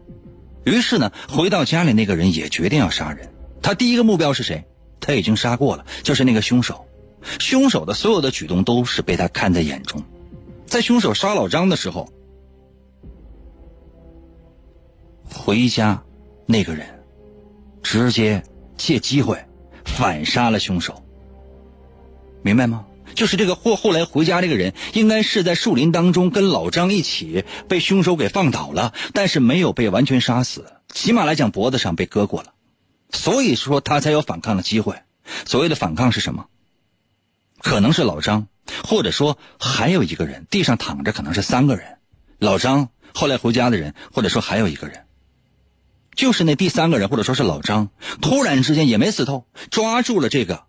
[0.64, 3.30] 于是呢，回到家里那个人也决定要杀人。
[3.60, 4.64] 他第一个目标是谁？
[5.00, 6.86] 他已经杀过了，就是那个凶手。
[7.38, 10.02] 凶手的所有的举动都是被他看在眼中，
[10.66, 12.12] 在凶手杀老张的时候，
[15.30, 16.02] 回家
[16.46, 17.04] 那个人
[17.82, 18.42] 直接
[18.76, 19.44] 借机会
[19.84, 21.02] 反杀了凶手，
[22.42, 22.84] 明白吗？
[23.14, 32.52] 就是这个后后来回家这个人，应该是在树林当中跟老张一起被凶手给放倒了，但是没有被完全杀死，起码来讲脖子上被割过了，
[33.10, 34.94] 所以说他才有反抗的机会。
[35.46, 36.46] 所谓的反抗是什么？
[37.60, 38.46] 可能是老张，
[38.84, 41.98] 或者说还有一个人，地上躺着可能是三个人。
[42.38, 45.06] 老张后来回家的人，或者说还有一个人，
[46.14, 47.90] 就是那第三个人，或者说是老张，
[48.20, 50.64] 突然之间也没死透，抓住了这个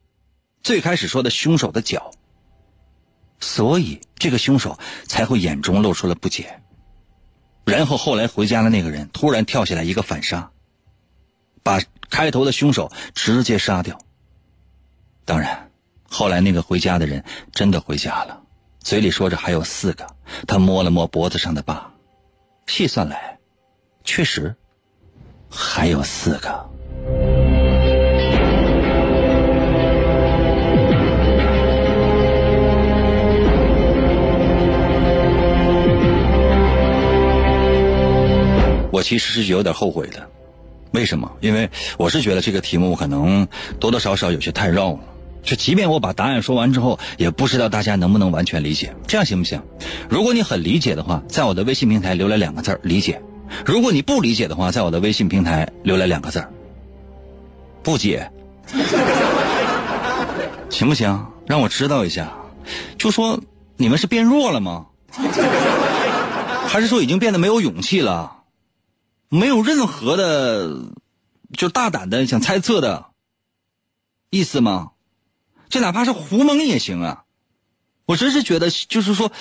[0.64, 2.12] 最开始说的凶手的脚，
[3.40, 6.60] 所以这个凶手才会眼中露出了不解。
[7.66, 10.50] 然后后来回家的那个人突然跳起来一个反杀，
[11.62, 11.80] 把
[12.10, 14.00] 开头的凶手直接杀掉。
[15.24, 15.69] 当然。
[16.10, 18.42] 后来那个回家的人真的回家了，
[18.80, 20.06] 嘴里说着还有四个。
[20.48, 21.92] 他摸了摸脖子上的疤，
[22.68, 23.38] 细算来，
[24.04, 24.56] 确实
[25.50, 26.70] 还有四个。
[38.92, 40.30] 我其实是有点后悔的。
[40.92, 41.32] 为什么？
[41.40, 43.48] 因为我是觉得这个题目可能
[43.80, 45.00] 多多少少有些太绕了。
[45.44, 48.96] 就即便我把答案说完之后，也不知道大家能不能完全理解。
[49.08, 49.62] 这样行不行？
[50.10, 53.20] 如果你很理解的话，在我的微信平台留来两个字理解；
[53.66, 56.46] 如果你不理解的话，在我的微信平台留来两个字
[57.82, 58.30] 不解。
[60.70, 61.26] 行不行？
[61.48, 62.34] 让我知道一下。
[62.98, 63.40] 就说
[63.78, 64.88] 你们是变弱了吗？
[66.68, 68.44] 还是说已经变得没有勇气了？
[69.30, 70.70] 没有任何的
[71.58, 73.06] 就大胆的想猜测的
[74.30, 74.92] 意思吗？
[75.70, 77.24] 这哪怕是胡蒙也行啊！
[78.06, 79.32] 我真是觉得，就是说，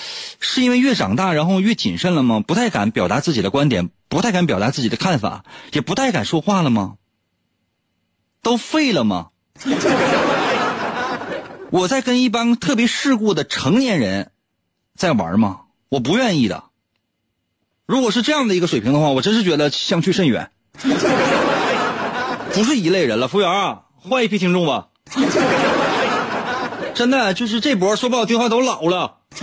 [0.40, 2.40] 是因为越长大，然后越谨慎了吗？
[2.46, 6.96] 不太敢表达自己的观点，不太敢表达自己的看法，也不太敢说话了吗？
[8.42, 9.28] 都废了吗？
[11.70, 14.30] 我在跟一帮特别世故的成年人
[14.94, 15.62] 在玩吗？
[15.88, 16.64] 我不愿意的。
[17.86, 20.50] 如果是这样的一个水平的话，我真是觉得相去甚远，
[22.52, 23.28] 不是一类人了。
[23.28, 24.88] 服务员啊，换一批听众吧。
[26.98, 29.18] 真的，就是这波说不好听话都老了。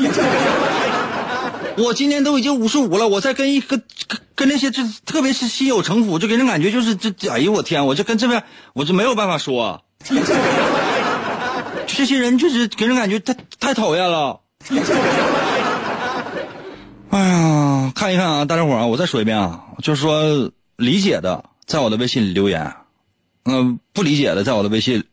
[1.78, 3.78] 我今年都已经五十五了，我再跟一个
[4.10, 8.44] 跟跟那些这特别是心有城府，就给人感觉就是这哎呦我天，我就跟这边
[8.74, 9.86] 我就没有办法说。
[11.88, 14.42] 这些人就是给人感觉太太讨厌了。
[17.12, 22.74] 哎呀，看一看啊，大家伙啊，我再说一遍啊，就是说理解的在我的微信里留言，
[23.46, 25.06] 嗯，不理解的在我的微信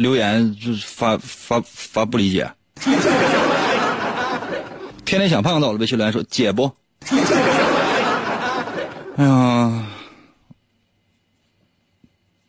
[0.00, 2.50] 留言就是发发发不理解。
[5.04, 6.72] 天天想胖到了微信留言说姐不？
[9.16, 9.84] 哎呀，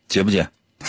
[0.07, 0.47] 姐不姐？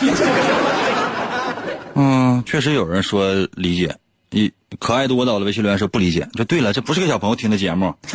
[1.97, 3.97] 嗯，确实有人说理解。
[4.31, 7.93] 一可爱多到了微信留言说不理解，说对了，这不是给小朋友听的节目，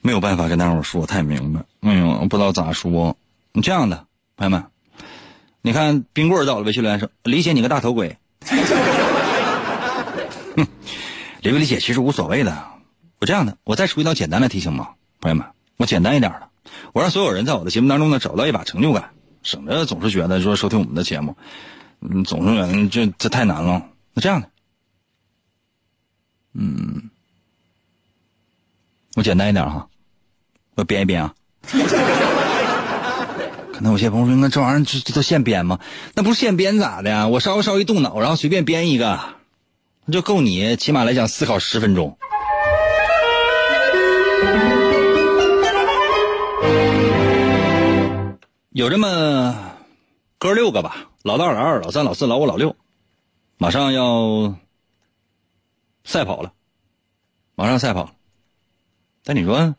[0.00, 1.60] 没有办法跟大伙说太明白。
[1.80, 3.16] 哎呦，不知道咋说。
[3.52, 4.64] 你这样的朋友们，
[5.62, 8.16] 你看冰棍到了微信留言说理解你个大头鬼，
[10.56, 10.66] 哼
[11.42, 12.66] 理不理解其实无所谓的。
[13.20, 14.94] 我这样的，我再出一道简单的题行吗？
[15.20, 15.46] 朋友们，
[15.76, 16.48] 我简单一点的，
[16.94, 19.10] 我让所有人在我的节目当中呢找到一把成就感，
[19.42, 21.36] 省得总是觉得说收听我们的节目。
[22.00, 23.86] 嗯，总是觉得这这太难了。
[24.14, 24.48] 那这样的，
[26.54, 27.10] 嗯，
[29.16, 29.88] 我简单一点哈，
[30.76, 31.34] 我编一编啊。
[33.80, 35.80] 可能有些朋友说，那这玩意儿这这都现编吗？
[36.12, 37.28] 那不是现编咋的呀？
[37.28, 39.18] 我稍微稍微动脑，然后随便编一个，
[40.04, 42.18] 那就够你起码来讲思考十分钟。
[48.68, 49.56] 有这么
[50.36, 51.06] 哥六个吧。
[51.22, 52.76] 老大、老二、老三、老四、老五、老六，
[53.56, 54.56] 马上要
[56.04, 56.52] 赛跑了，
[57.54, 58.14] 马上赛跑。
[59.24, 59.74] 但你说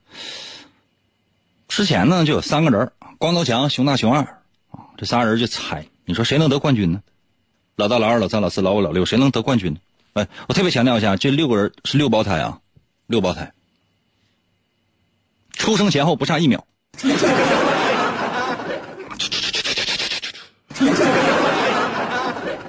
[1.68, 2.92] 之前呢，就有三个人：
[3.22, 4.22] 光头强、熊大、熊二
[4.72, 7.04] 啊，这仨人就猜，你说谁能得冠军呢？
[7.76, 9.80] 老大、老二、老三、老四、老五、老六，谁能得冠军呢？
[10.14, 12.58] 哎，我特别强调一下，这六个人是六胞胎啊，
[13.06, 13.52] 六胞胎，
[15.52, 16.66] 出生前后不差一秒。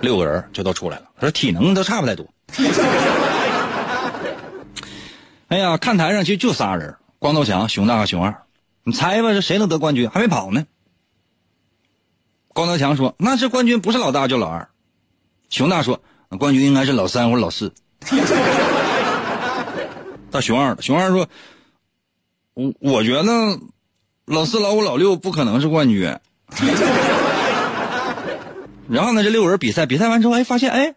[0.03, 2.29] 六个人就都出来了，说体能都差不太多。
[5.49, 8.43] 哎呀，看台上其实就仨人：光头强、熊大和熊二。
[8.85, 10.11] 你猜吧，这谁能得冠军？
[10.11, 10.67] 还没跑呢。
[12.49, 14.69] 光头强说：“那这冠军不是老大就老二。”
[15.49, 16.03] 熊大说
[16.39, 17.73] ：“冠军应该是老三或者老四。
[20.31, 21.29] ”到熊二了，熊二说
[22.55, 23.59] ：“我我觉得
[24.25, 26.03] 老四、老五、老六不可能是冠军。”
[28.89, 30.95] 然后呢，这六个人比赛，比赛完之后，哎，发现，哎，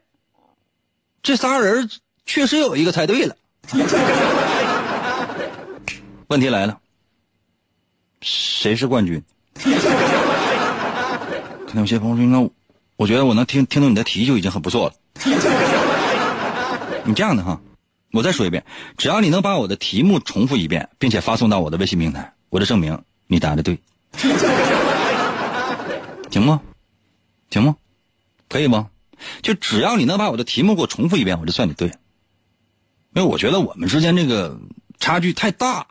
[1.23, 1.89] 这仨人
[2.25, 3.37] 确实有一个猜对了。
[6.27, 6.79] 问题来了，
[8.25, 9.21] 谁是冠军？
[11.67, 12.49] 可能有些朋友说，那
[12.95, 14.95] 我觉得我能听听懂你的题就已经很不错了。
[17.05, 17.61] 你这样的哈，
[18.11, 18.65] 我再说一遍，
[18.97, 23.79] 只要你能把我的题目重复一遍，并且发送到我的微信平台，我就证明你答的对，
[26.31, 26.61] 行吗？
[27.51, 27.75] 行吗？
[28.49, 28.89] 可以吗？
[29.43, 31.89] 就只要你能把我的题目给我重复一遍，我就算你对。
[33.13, 34.59] 因为我觉得我们之间这个
[34.99, 35.85] 差距太大。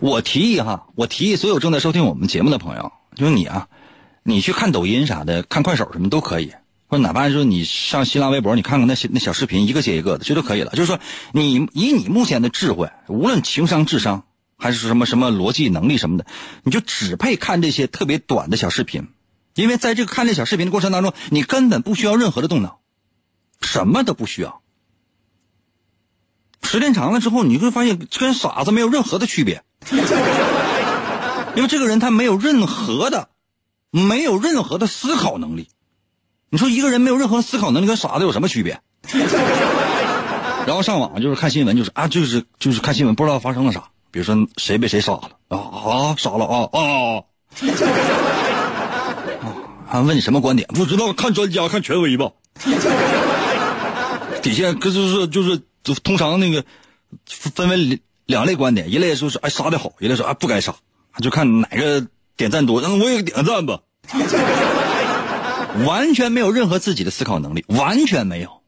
[0.00, 3.68] 我提议哈，我提议所有正在收听我们节目的朋友，就是你啊，
[4.22, 6.52] 你去看抖音啥的，看快手什么都可以，
[6.86, 10.72] 或者哪怕说你上新浪微博，你看看那些那小视频，一个接一个的，这都可以了。
[10.72, 10.98] 就是说，
[11.32, 14.24] 你以你目前的智慧，无论情商、智商。
[14.58, 16.24] 还是什么什么逻辑能力什么的，
[16.62, 19.08] 你就只配看这些特别短的小视频，
[19.54, 22.78] 因为在这个看这小视频的过程当中，你根本不需要任何的动脑，
[23.60, 24.62] 什么都不需要，
[26.62, 29.62] 时间长了之后，你会发现跟傻子没有任何的区别，
[31.56, 33.28] 因为这个人他没有任何的，
[33.90, 35.68] 没有任何的思考能力。
[36.50, 38.80] 你说一个人没有任何思考能力，跟傻子有什么区别？
[40.66, 43.84] 然后上网就是看新闻，就是啊，就是就是看新闻，不知道发生了啥。
[44.10, 47.22] 比如说谁被谁杀了啊啊，杀了啊啊！
[49.88, 50.66] 啊，问你什么观点？
[50.68, 52.30] 不知道，看专家，看权威吧。
[54.42, 55.60] 底下可就是就是
[56.02, 56.64] 通常那个
[57.26, 60.74] 分为两类观点，一类说是哎杀的好，一类说啊不该杀，
[61.22, 62.06] 就看哪个
[62.36, 63.80] 点赞多，那我也点个赞吧。
[65.84, 68.62] 完全没有任何自己的思考能力，完全没有，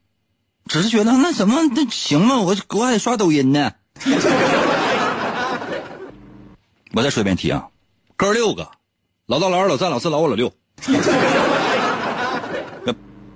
[0.67, 2.37] 只是觉得那什么那行吗？
[2.39, 3.71] 我我还得刷抖音呢。
[6.93, 7.67] 我再说一遍题啊，
[8.15, 8.69] 哥六个，
[9.25, 10.53] 老大、老二、老三、老四、老五、老六。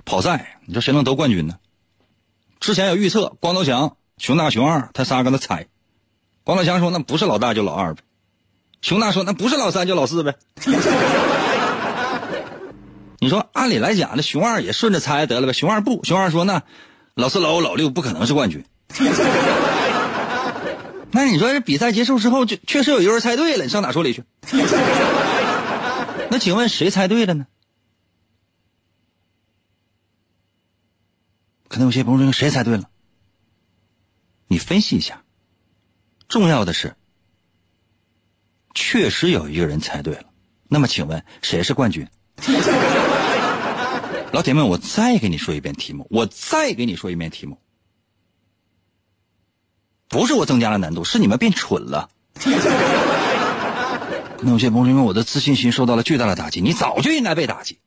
[0.05, 1.57] 跑赛，你说谁能得冠军呢？
[2.59, 5.67] 之前有预测，光头强、熊大、熊二，他仨搁那猜。
[6.43, 8.01] 光头强说那不是老大就老二呗，
[8.81, 10.35] 熊大说那不是老三就老四呗。
[13.19, 15.53] 你说，按理来讲，那熊二也顺着猜得了呗。
[15.53, 16.61] 熊二不，熊二说那
[17.13, 18.65] 老四、老五、老六不可能是冠军。
[21.11, 24.23] 那你说这比赛结束之后，就确实有一个人猜对了，你上哪说理去？
[26.29, 27.47] 那请问谁猜对了呢？
[31.69, 32.83] 可能有些朋友说谁猜对了？
[34.47, 35.22] 你分析一下。
[36.33, 36.95] 重要的是，
[38.73, 40.25] 确实有一个人猜对了。
[40.67, 42.07] 那么请问谁是冠军？
[44.33, 47.59] 老铁们，我再给你说一遍题目，我再给你说一遍题目。
[50.07, 52.09] 不是我增加了难度，是你们变蠢了。
[54.41, 57.77] 那有些朋友因为我的自信心受到了巨大的打击，你早就应该被打击。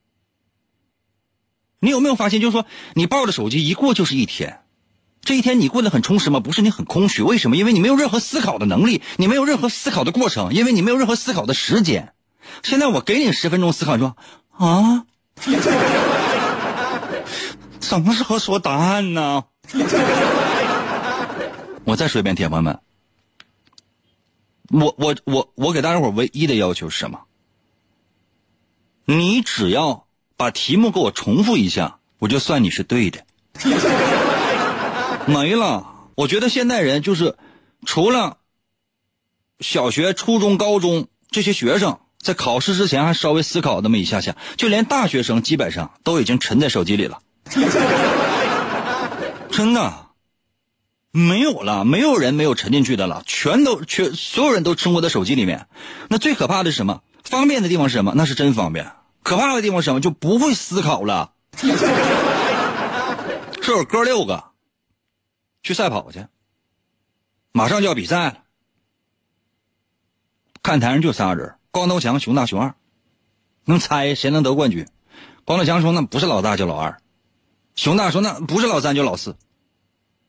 [1.80, 4.60] 你有没有发现，就是说你抱着手机一过就是一天，
[5.26, 6.38] 这一天你过得很充实吗？
[6.38, 7.20] 不是，你很空虚。
[7.22, 7.56] 为什么？
[7.56, 12.14] 因为你没有任何思考的能力，你没有任何思考的过程，因为你没有任何思考的时间。
[12.62, 14.16] 现在我给你十分钟思考，说
[14.52, 15.04] 啊。
[17.80, 19.44] 什么时候说答案呢？
[21.84, 22.78] 我再说一遍，铁朋友们，
[24.70, 27.20] 我我我我给大家伙唯一的要求是什么？
[29.04, 30.06] 你只要
[30.36, 33.24] 把题目给我重复一下，我就算你是对的。
[35.26, 35.86] 没了。
[36.14, 37.36] 我觉得现代人就是
[37.84, 38.38] 除了
[39.60, 47.18] 小学、初中、高中这些学生在考试之前还稍微思考那么一下下，就连大学生基本上都已经沉在手机里了。
[49.50, 50.06] 真的，
[51.10, 55.66] 没有了，没有人没有沉进去的了，全都全所有人都生活在手机里面。
[56.08, 57.02] 那最可怕的是什么？
[57.24, 58.12] 方便的地方是什么？
[58.14, 58.92] 那是真方便。
[59.22, 60.00] 可怕的地方是什么？
[60.00, 61.32] 就不会思考了。
[63.62, 64.44] 这有哥六个
[65.66, 66.24] 去赛跑去，
[67.50, 68.44] 马上就要比赛了。
[70.62, 72.76] 看台上就仨人：光头强、熊大、熊二。
[73.64, 74.86] 能猜谁能得冠军？
[75.44, 77.02] 光头强说：“那不是老大就老二。”
[77.74, 79.36] 熊大说：“那不是老三就老四。”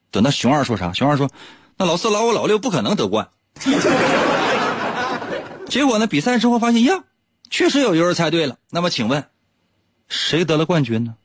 [0.10, 0.92] 等那熊二说啥？
[0.94, 1.30] 熊二说
[1.78, 3.30] ：“那老四、老五、老六不可能得冠。
[5.70, 6.08] ”结果呢？
[6.08, 7.04] 比赛之后发现呀，
[7.52, 8.58] 确实有一个人猜对了。
[8.72, 9.30] 那么请问，
[10.08, 11.16] 谁得了冠军呢？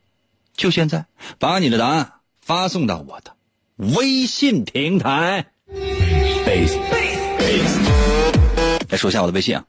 [0.55, 1.07] 就现在，
[1.39, 3.32] 把你的答案发送到我的
[3.77, 5.47] 微信平台。
[8.89, 9.65] 来说一下我的微信啊。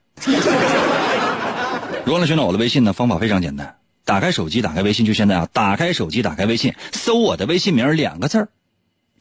[2.05, 2.93] 如何来寻找我的微信呢？
[2.93, 3.77] 方法非常简单。
[4.03, 5.49] 打开手机，打开微信，就现在啊！
[5.51, 8.49] 打开手机，打开微信，搜我的微信名两个字儿，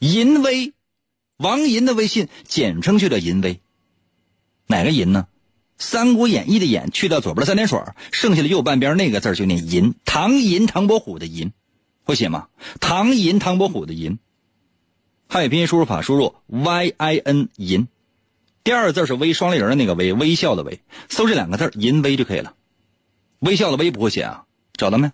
[0.00, 0.74] 银威，
[1.38, 3.60] 王银的微信，简称就叫银威。
[4.66, 5.26] 哪个银呢？
[5.82, 7.80] 《三国演义》的演去掉左边的三点水，
[8.12, 9.94] 剩下的右半边那个字就念银。
[10.04, 11.52] 唐银唐伯虎的银，
[12.02, 12.48] 会写吗？
[12.80, 14.18] 唐银唐伯虎的银，
[15.28, 17.88] 汉语拼音输入法输入 y i n 银，
[18.62, 22.54] 第二个字是微双立人的那个微，微笑的微，搜这两个字银微就可以了。
[23.40, 24.44] 微笑的微不会写啊。
[24.76, 25.12] 找到没？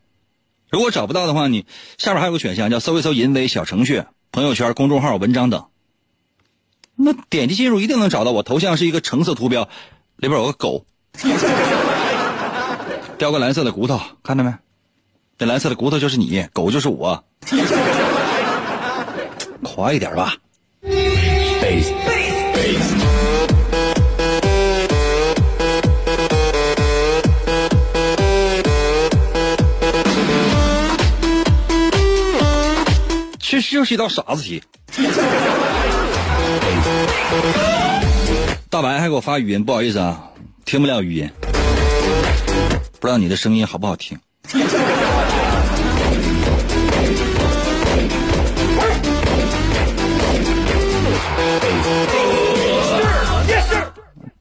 [0.70, 1.66] 如果找不到的话，你
[1.98, 5.66] 下边还有个选项叫搜一搜“银微”小程序、朋友圈、公众号、文章等。
[6.96, 9.68] 那点击进入一定能找到我头像是一个橙色图标，
[10.16, 10.86] 里边有个狗，
[13.18, 14.54] 叼个蓝色的骨头，看到没？
[15.36, 17.24] 这蓝色的骨头就是你，狗就是我。
[19.74, 20.34] 快一点吧。
[33.38, 34.62] 这就是一道傻子题。
[38.68, 40.22] 大白还给我发语音，不好意思啊，
[40.64, 41.30] 听不了语音，
[43.00, 44.18] 不知道你的声音好不好听。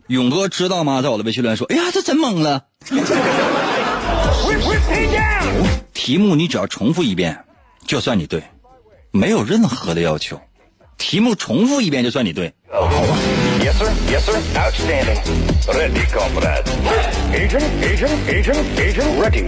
[0.09, 1.01] 勇哥知道吗？
[1.01, 2.65] 在我的微信留言说：“哎呀，这真懵了。”
[5.93, 7.45] 题目你只要重复一遍，
[7.85, 8.43] 就算你对，
[9.11, 10.41] 没有任何的要求。
[10.97, 12.53] 题目重复一遍就算你对。
[13.61, 13.89] Yes, sir.
[14.09, 14.37] Yes, sir.
[14.55, 15.21] Outstanding.
[15.67, 16.65] Ready, comrade.
[17.31, 19.21] Agent, agent, agent, agent.
[19.21, 19.45] Ready.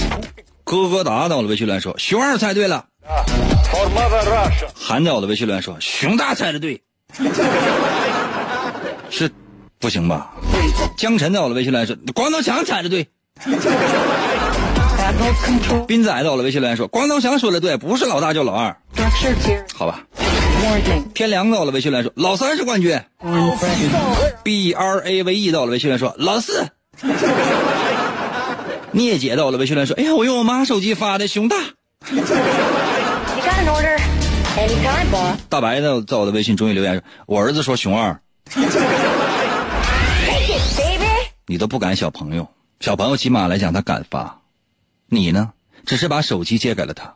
[0.64, 2.86] 哥哥达到了微信留言说：“熊二猜对了。
[3.04, 4.68] For Mother Russia.
[4.80, 6.82] ”韩在我的微信留言说：“熊大猜的对。”
[9.10, 9.30] 是
[9.82, 10.32] 不行吧？
[10.96, 13.08] 江晨在我的微信来说：“光头强猜的对。”
[15.88, 18.78] 斌仔在我的微信留言说：“光头强说的对，不是老大就老二。
[19.74, 20.04] 好吧。
[21.16, 23.02] 天良在我的微信留言说：“老三是冠军。
[24.44, 26.68] ”B R A V E 到我的微信留言说：“老四。”
[28.92, 31.56] 聂姐到我的微信留言说：“哎呀，我用我妈手机发的，熊大。
[35.50, 38.22] 大白在在我的微信终于留言说：“我儿子说熊二.
[41.52, 42.48] 你都不敢小朋友，
[42.80, 44.40] 小朋友起码来讲他敢发，
[45.08, 45.52] 你呢，
[45.86, 47.16] 只是把手机借给了他。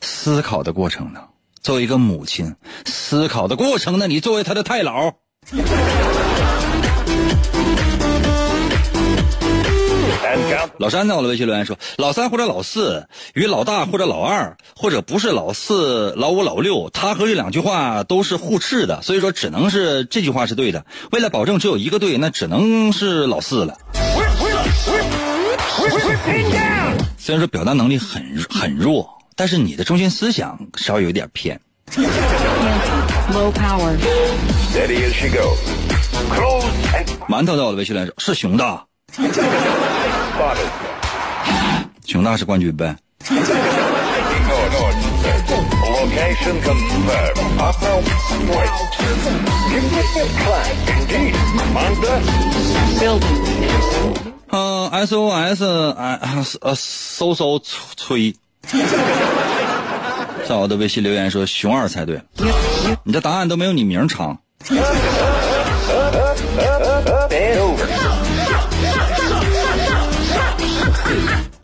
[0.00, 1.24] 思考的过程呢？
[1.60, 2.54] 作为一个母亲，
[2.86, 4.06] 思考的过程呢？
[4.06, 5.14] 你作为他的太姥。”
[10.78, 20.84] 老三在我的微信留言说：“老三或者老四与老大或者老二，或者不是老四、老五、老六，他和这两句话都是互斥的，所以说只能是这句话是对的。
[21.12, 23.78] 为了保证只有一个对，那只能是老四了。
[27.18, 31.60] 虽然说表达能力很很弱，但是你的中心思想稍微有点偏。
[33.32, 33.96] Low power.
[34.72, 35.56] Steady as she goes.
[36.34, 38.84] Close and 馒头在我的微信留言说：是熊大，
[42.06, 42.94] 熊大是冠军呗。
[54.50, 55.64] 嗯，S O S，
[55.98, 56.20] 哎，
[56.60, 57.60] 呃，搜搜
[57.96, 58.34] 吹，
[60.46, 62.20] 在我的微信留言说熊二才对，
[63.02, 64.38] 你这答案都没有你名长。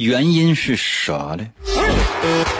[0.00, 1.46] 原因是啥呢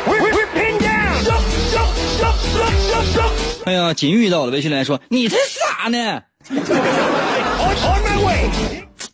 [0.07, 1.24] ？Whipping down.
[1.24, 1.41] Jump,
[1.72, 1.88] jump,
[2.20, 3.32] jump, jump, jump, jump.
[3.64, 6.20] 哎呀，锦玉到了微信来说你才傻呢。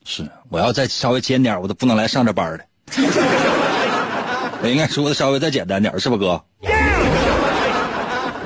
[0.04, 2.64] 是，我要再稍微尖点，我都不能来上这班了。
[4.60, 6.42] 我应该说的稍微再简单点，是吧，哥？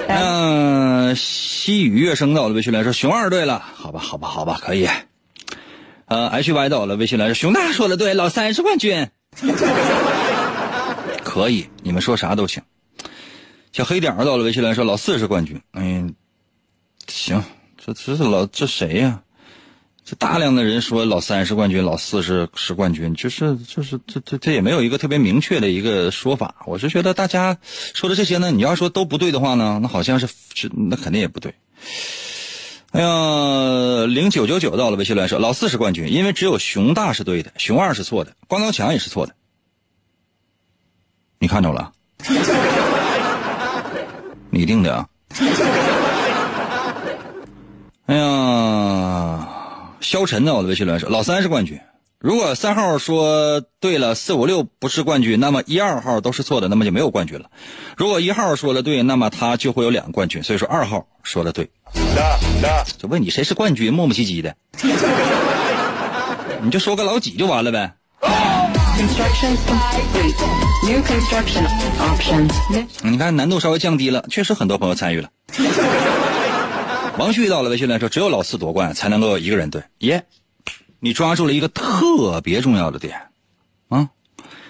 [0.09, 4.87] 嗯、西雨月升到了微信来说熊二对了，好吧，好吧，好吧，可以。
[6.05, 9.09] 呃，H Y 到了微信来说熊大说的对，老三是冠军，
[11.25, 12.63] 可以，你们说啥都行。
[13.73, 16.15] 小黑点儿到了微信来说老四是冠军，嗯，
[17.07, 17.45] 行，
[17.79, 19.23] 这这是老这谁呀、
[20.05, 26.57] 这大量的人说老三是冠军，老四是是冠军，就是就是这这这也没有一个特别明确的一个说法。
[26.67, 31.55] 我是觉得大家说的这些呢，你要说都不对的话呢，那好像是是那肯定也不对。
[32.93, 39.35] 哎呀，零九九九到了微信来说老四是冠军，因为只有熊大是对的，熊二是错的，光头强也是错的。
[41.39, 41.93] 你看着了？
[44.51, 45.09] 你定的啊？
[48.07, 49.49] 哎呀，
[50.01, 51.79] 萧晨在我的微信留言说，老三是冠军。
[52.19, 57.53] 如果三号说对了，四五六不是冠军，那么一二号都是错的，那么就没有冠军了。
[57.97, 60.43] 如果一号说了对，那么他就会有两个冠军。
[60.43, 61.71] 所以说二号说的对。
[62.99, 64.55] 就问你谁是冠军，磨磨唧唧的，
[66.63, 67.95] 你就说个老几就完了呗。
[73.03, 75.31] 你看难度稍微降低了，确实很多朋友参与了。
[77.17, 79.83] 王旭到了微信来说，只有老四夺冠才能够一个人对。
[79.99, 80.25] 耶，
[80.99, 83.29] 你抓住了一个特别重要的点
[83.89, 84.09] 啊！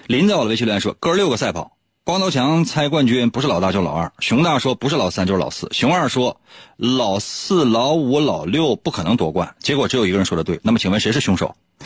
[0.07, 6.41] 林在我的微信留言说，哥六个赛跑，光头强猜冠军不是老大就老二，熊大说不是老三就是老四，熊二说
[6.75, 10.59] 老四、老五、老六不可能夺冠，结果只有一个人说的对。
[10.63, 11.55] 那么请问谁是凶手？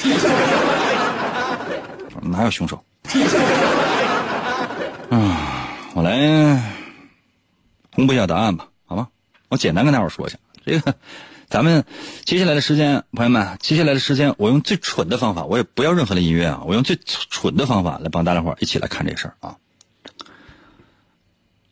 [2.21, 2.81] 哪有凶手？
[5.09, 6.63] 啊，我来
[7.93, 9.09] 公布一下答案吧，好吗？
[9.49, 10.95] 我简单跟大伙说一下，这个
[11.49, 11.83] 咱们
[12.23, 19.57] 接下来的时间，朋友们，接下来的时间，我用最蠢的方法，我也不要任何的音乐啊，我用最蠢的方法来帮大家伙一起来看这事儿啊。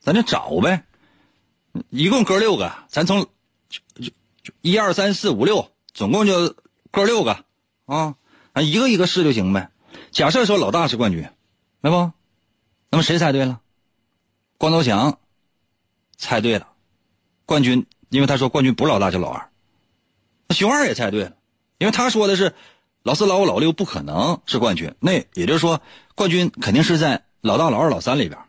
[0.00, 0.84] 咱就找呗。
[1.90, 3.26] 一共哥六个，咱从
[3.68, 3.80] 就
[4.42, 6.56] 就一二三四五六，总共就
[6.90, 7.44] 哥六个
[7.86, 8.16] 啊，
[8.52, 9.70] 啊一个一个试就行呗。
[10.10, 11.28] 假设说老大是冠军，
[11.80, 12.12] 对不？
[12.90, 13.60] 那么谁猜对了？
[14.58, 15.20] 光头强
[16.16, 16.66] 猜对了，
[17.46, 19.48] 冠军，因为他说冠军不是老大就老二。
[20.50, 21.36] 熊二也猜对了，
[21.78, 22.52] 因为他说的是
[23.04, 25.80] 老四、老五、老六不可能是冠军，那也就是说
[26.16, 28.40] 冠军肯定是在老大、老二、老三里边。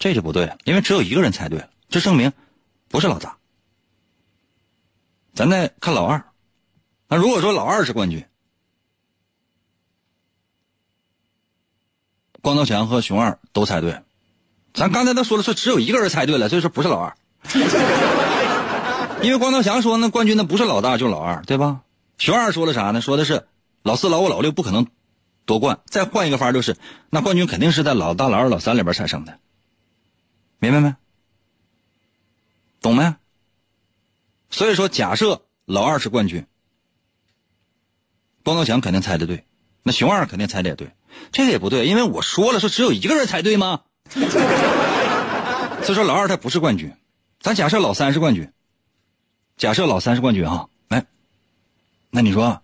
[0.00, 2.32] 这就不对了，因为只有一个人猜对了，这证明
[2.88, 3.36] 不是老大。
[5.34, 6.24] 咱再看老二，
[7.06, 8.26] 那如果说老二是冠军，
[12.42, 14.00] 光头强和熊二都猜对，
[14.74, 17.14] 咱刚才都说了，说只有一个人猜对了，所以说不是老二。
[19.22, 21.82] 因为光头强说那冠军那不是老大就是老二，对吧？
[22.16, 23.02] 熊二说了啥呢？
[23.02, 23.46] 说的是
[23.82, 24.86] 老四、老五、老六不可能
[25.44, 25.80] 夺冠。
[25.86, 26.76] 再换一个法就是，
[27.10, 29.38] 那冠军肯定是在老大、老二、老三里边产生的。
[30.60, 30.94] 明白没？
[32.80, 33.14] 懂没？
[34.50, 36.46] 所以说，假设老二是冠军，
[38.44, 39.44] 光头强肯定猜的对，
[39.82, 40.92] 那熊二肯定猜的也对，
[41.32, 43.82] 这个也不对，因为我说了，说只有一个人猜对吗？
[45.82, 46.94] 所以说老二他不是冠军，
[47.40, 48.52] 咱假设老三是冠军，
[49.56, 51.06] 假设老三是冠军哈，哎，
[52.10, 52.60] 那你说，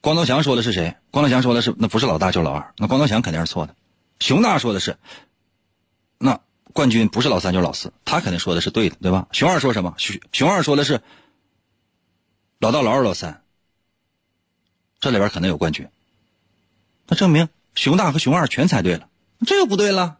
[0.00, 0.96] 光头强说的是谁？
[1.10, 3.74] 光头强说的是那不是老大就是老二，那光头强肯定是错的。
[4.20, 4.96] 熊大说的是。
[6.18, 6.40] 那
[6.72, 9.28] 冠军不是老三就是老四，他肯定说的是对的，对吧？
[9.32, 9.94] 熊二说什么？
[9.98, 11.00] 熊熊二说的是
[12.58, 13.42] 老大、老二、老三，
[15.00, 15.88] 这里边可能有冠军。
[17.06, 19.08] 那证明熊大和熊二全猜对了，
[19.46, 20.18] 这又不对了，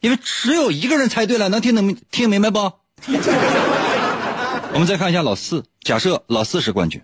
[0.00, 2.58] 因为只有一个人猜对了，能听能听明白不？
[4.72, 7.02] 我们再看一下老四，假设老四是冠军，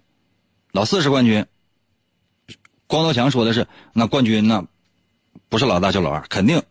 [0.73, 1.47] 老四是冠军，
[2.87, 4.67] 光头强说的是那冠军那
[5.49, 6.63] 不是老大就老二，肯定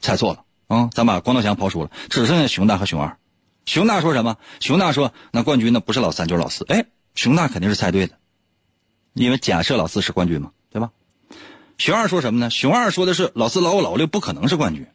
[0.00, 0.44] 猜错了。
[0.66, 3.18] 啊，咱把光头强抛出了，只剩下熊大和熊二。
[3.64, 4.38] 熊大说什么？
[4.58, 5.80] 熊大说：“那冠军呢？
[5.80, 8.18] 不是老三就是老四。”哎，熊大肯定是猜对的，
[9.12, 10.90] 因为假设老四是冠军嘛，对吧？
[11.78, 12.50] 熊二说什么呢？
[12.50, 14.86] 熊二说的是老四、老五、老六不可能是冠军，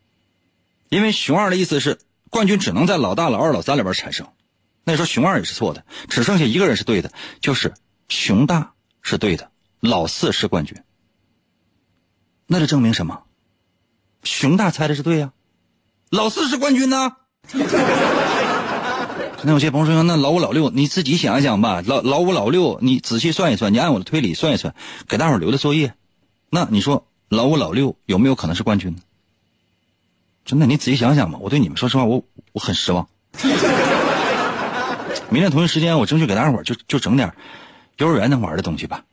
[0.90, 2.00] 因为熊二的意思是
[2.30, 4.28] 冠军只能在老大、老二、老三里边产生。
[4.84, 7.74] 那你说熊二也是错的，只剩下一个人是对的，就是
[8.10, 10.78] 熊大是对的，老四是冠军。
[12.48, 13.24] 那就证明什么？
[14.24, 15.32] 熊大猜的是对呀。
[16.10, 17.12] 老四是冠军呢，
[17.52, 21.84] 可能有些朋友说：“那老五老六，你自己想一想吧。
[21.86, 24.74] 老老五老六，你仔细算一算，你按我的推理算一算，
[25.08, 25.94] 给大伙留的作业。
[26.50, 29.00] 那你说老五老六有没有可能是冠军呢？
[30.46, 31.38] 真的，你仔细想想吧。
[31.42, 33.06] 我对你们说实话，我我很失望。
[35.30, 37.34] 明天同一时间，我争取给大伙就就整点
[37.98, 39.04] 幼儿园能玩的东西吧。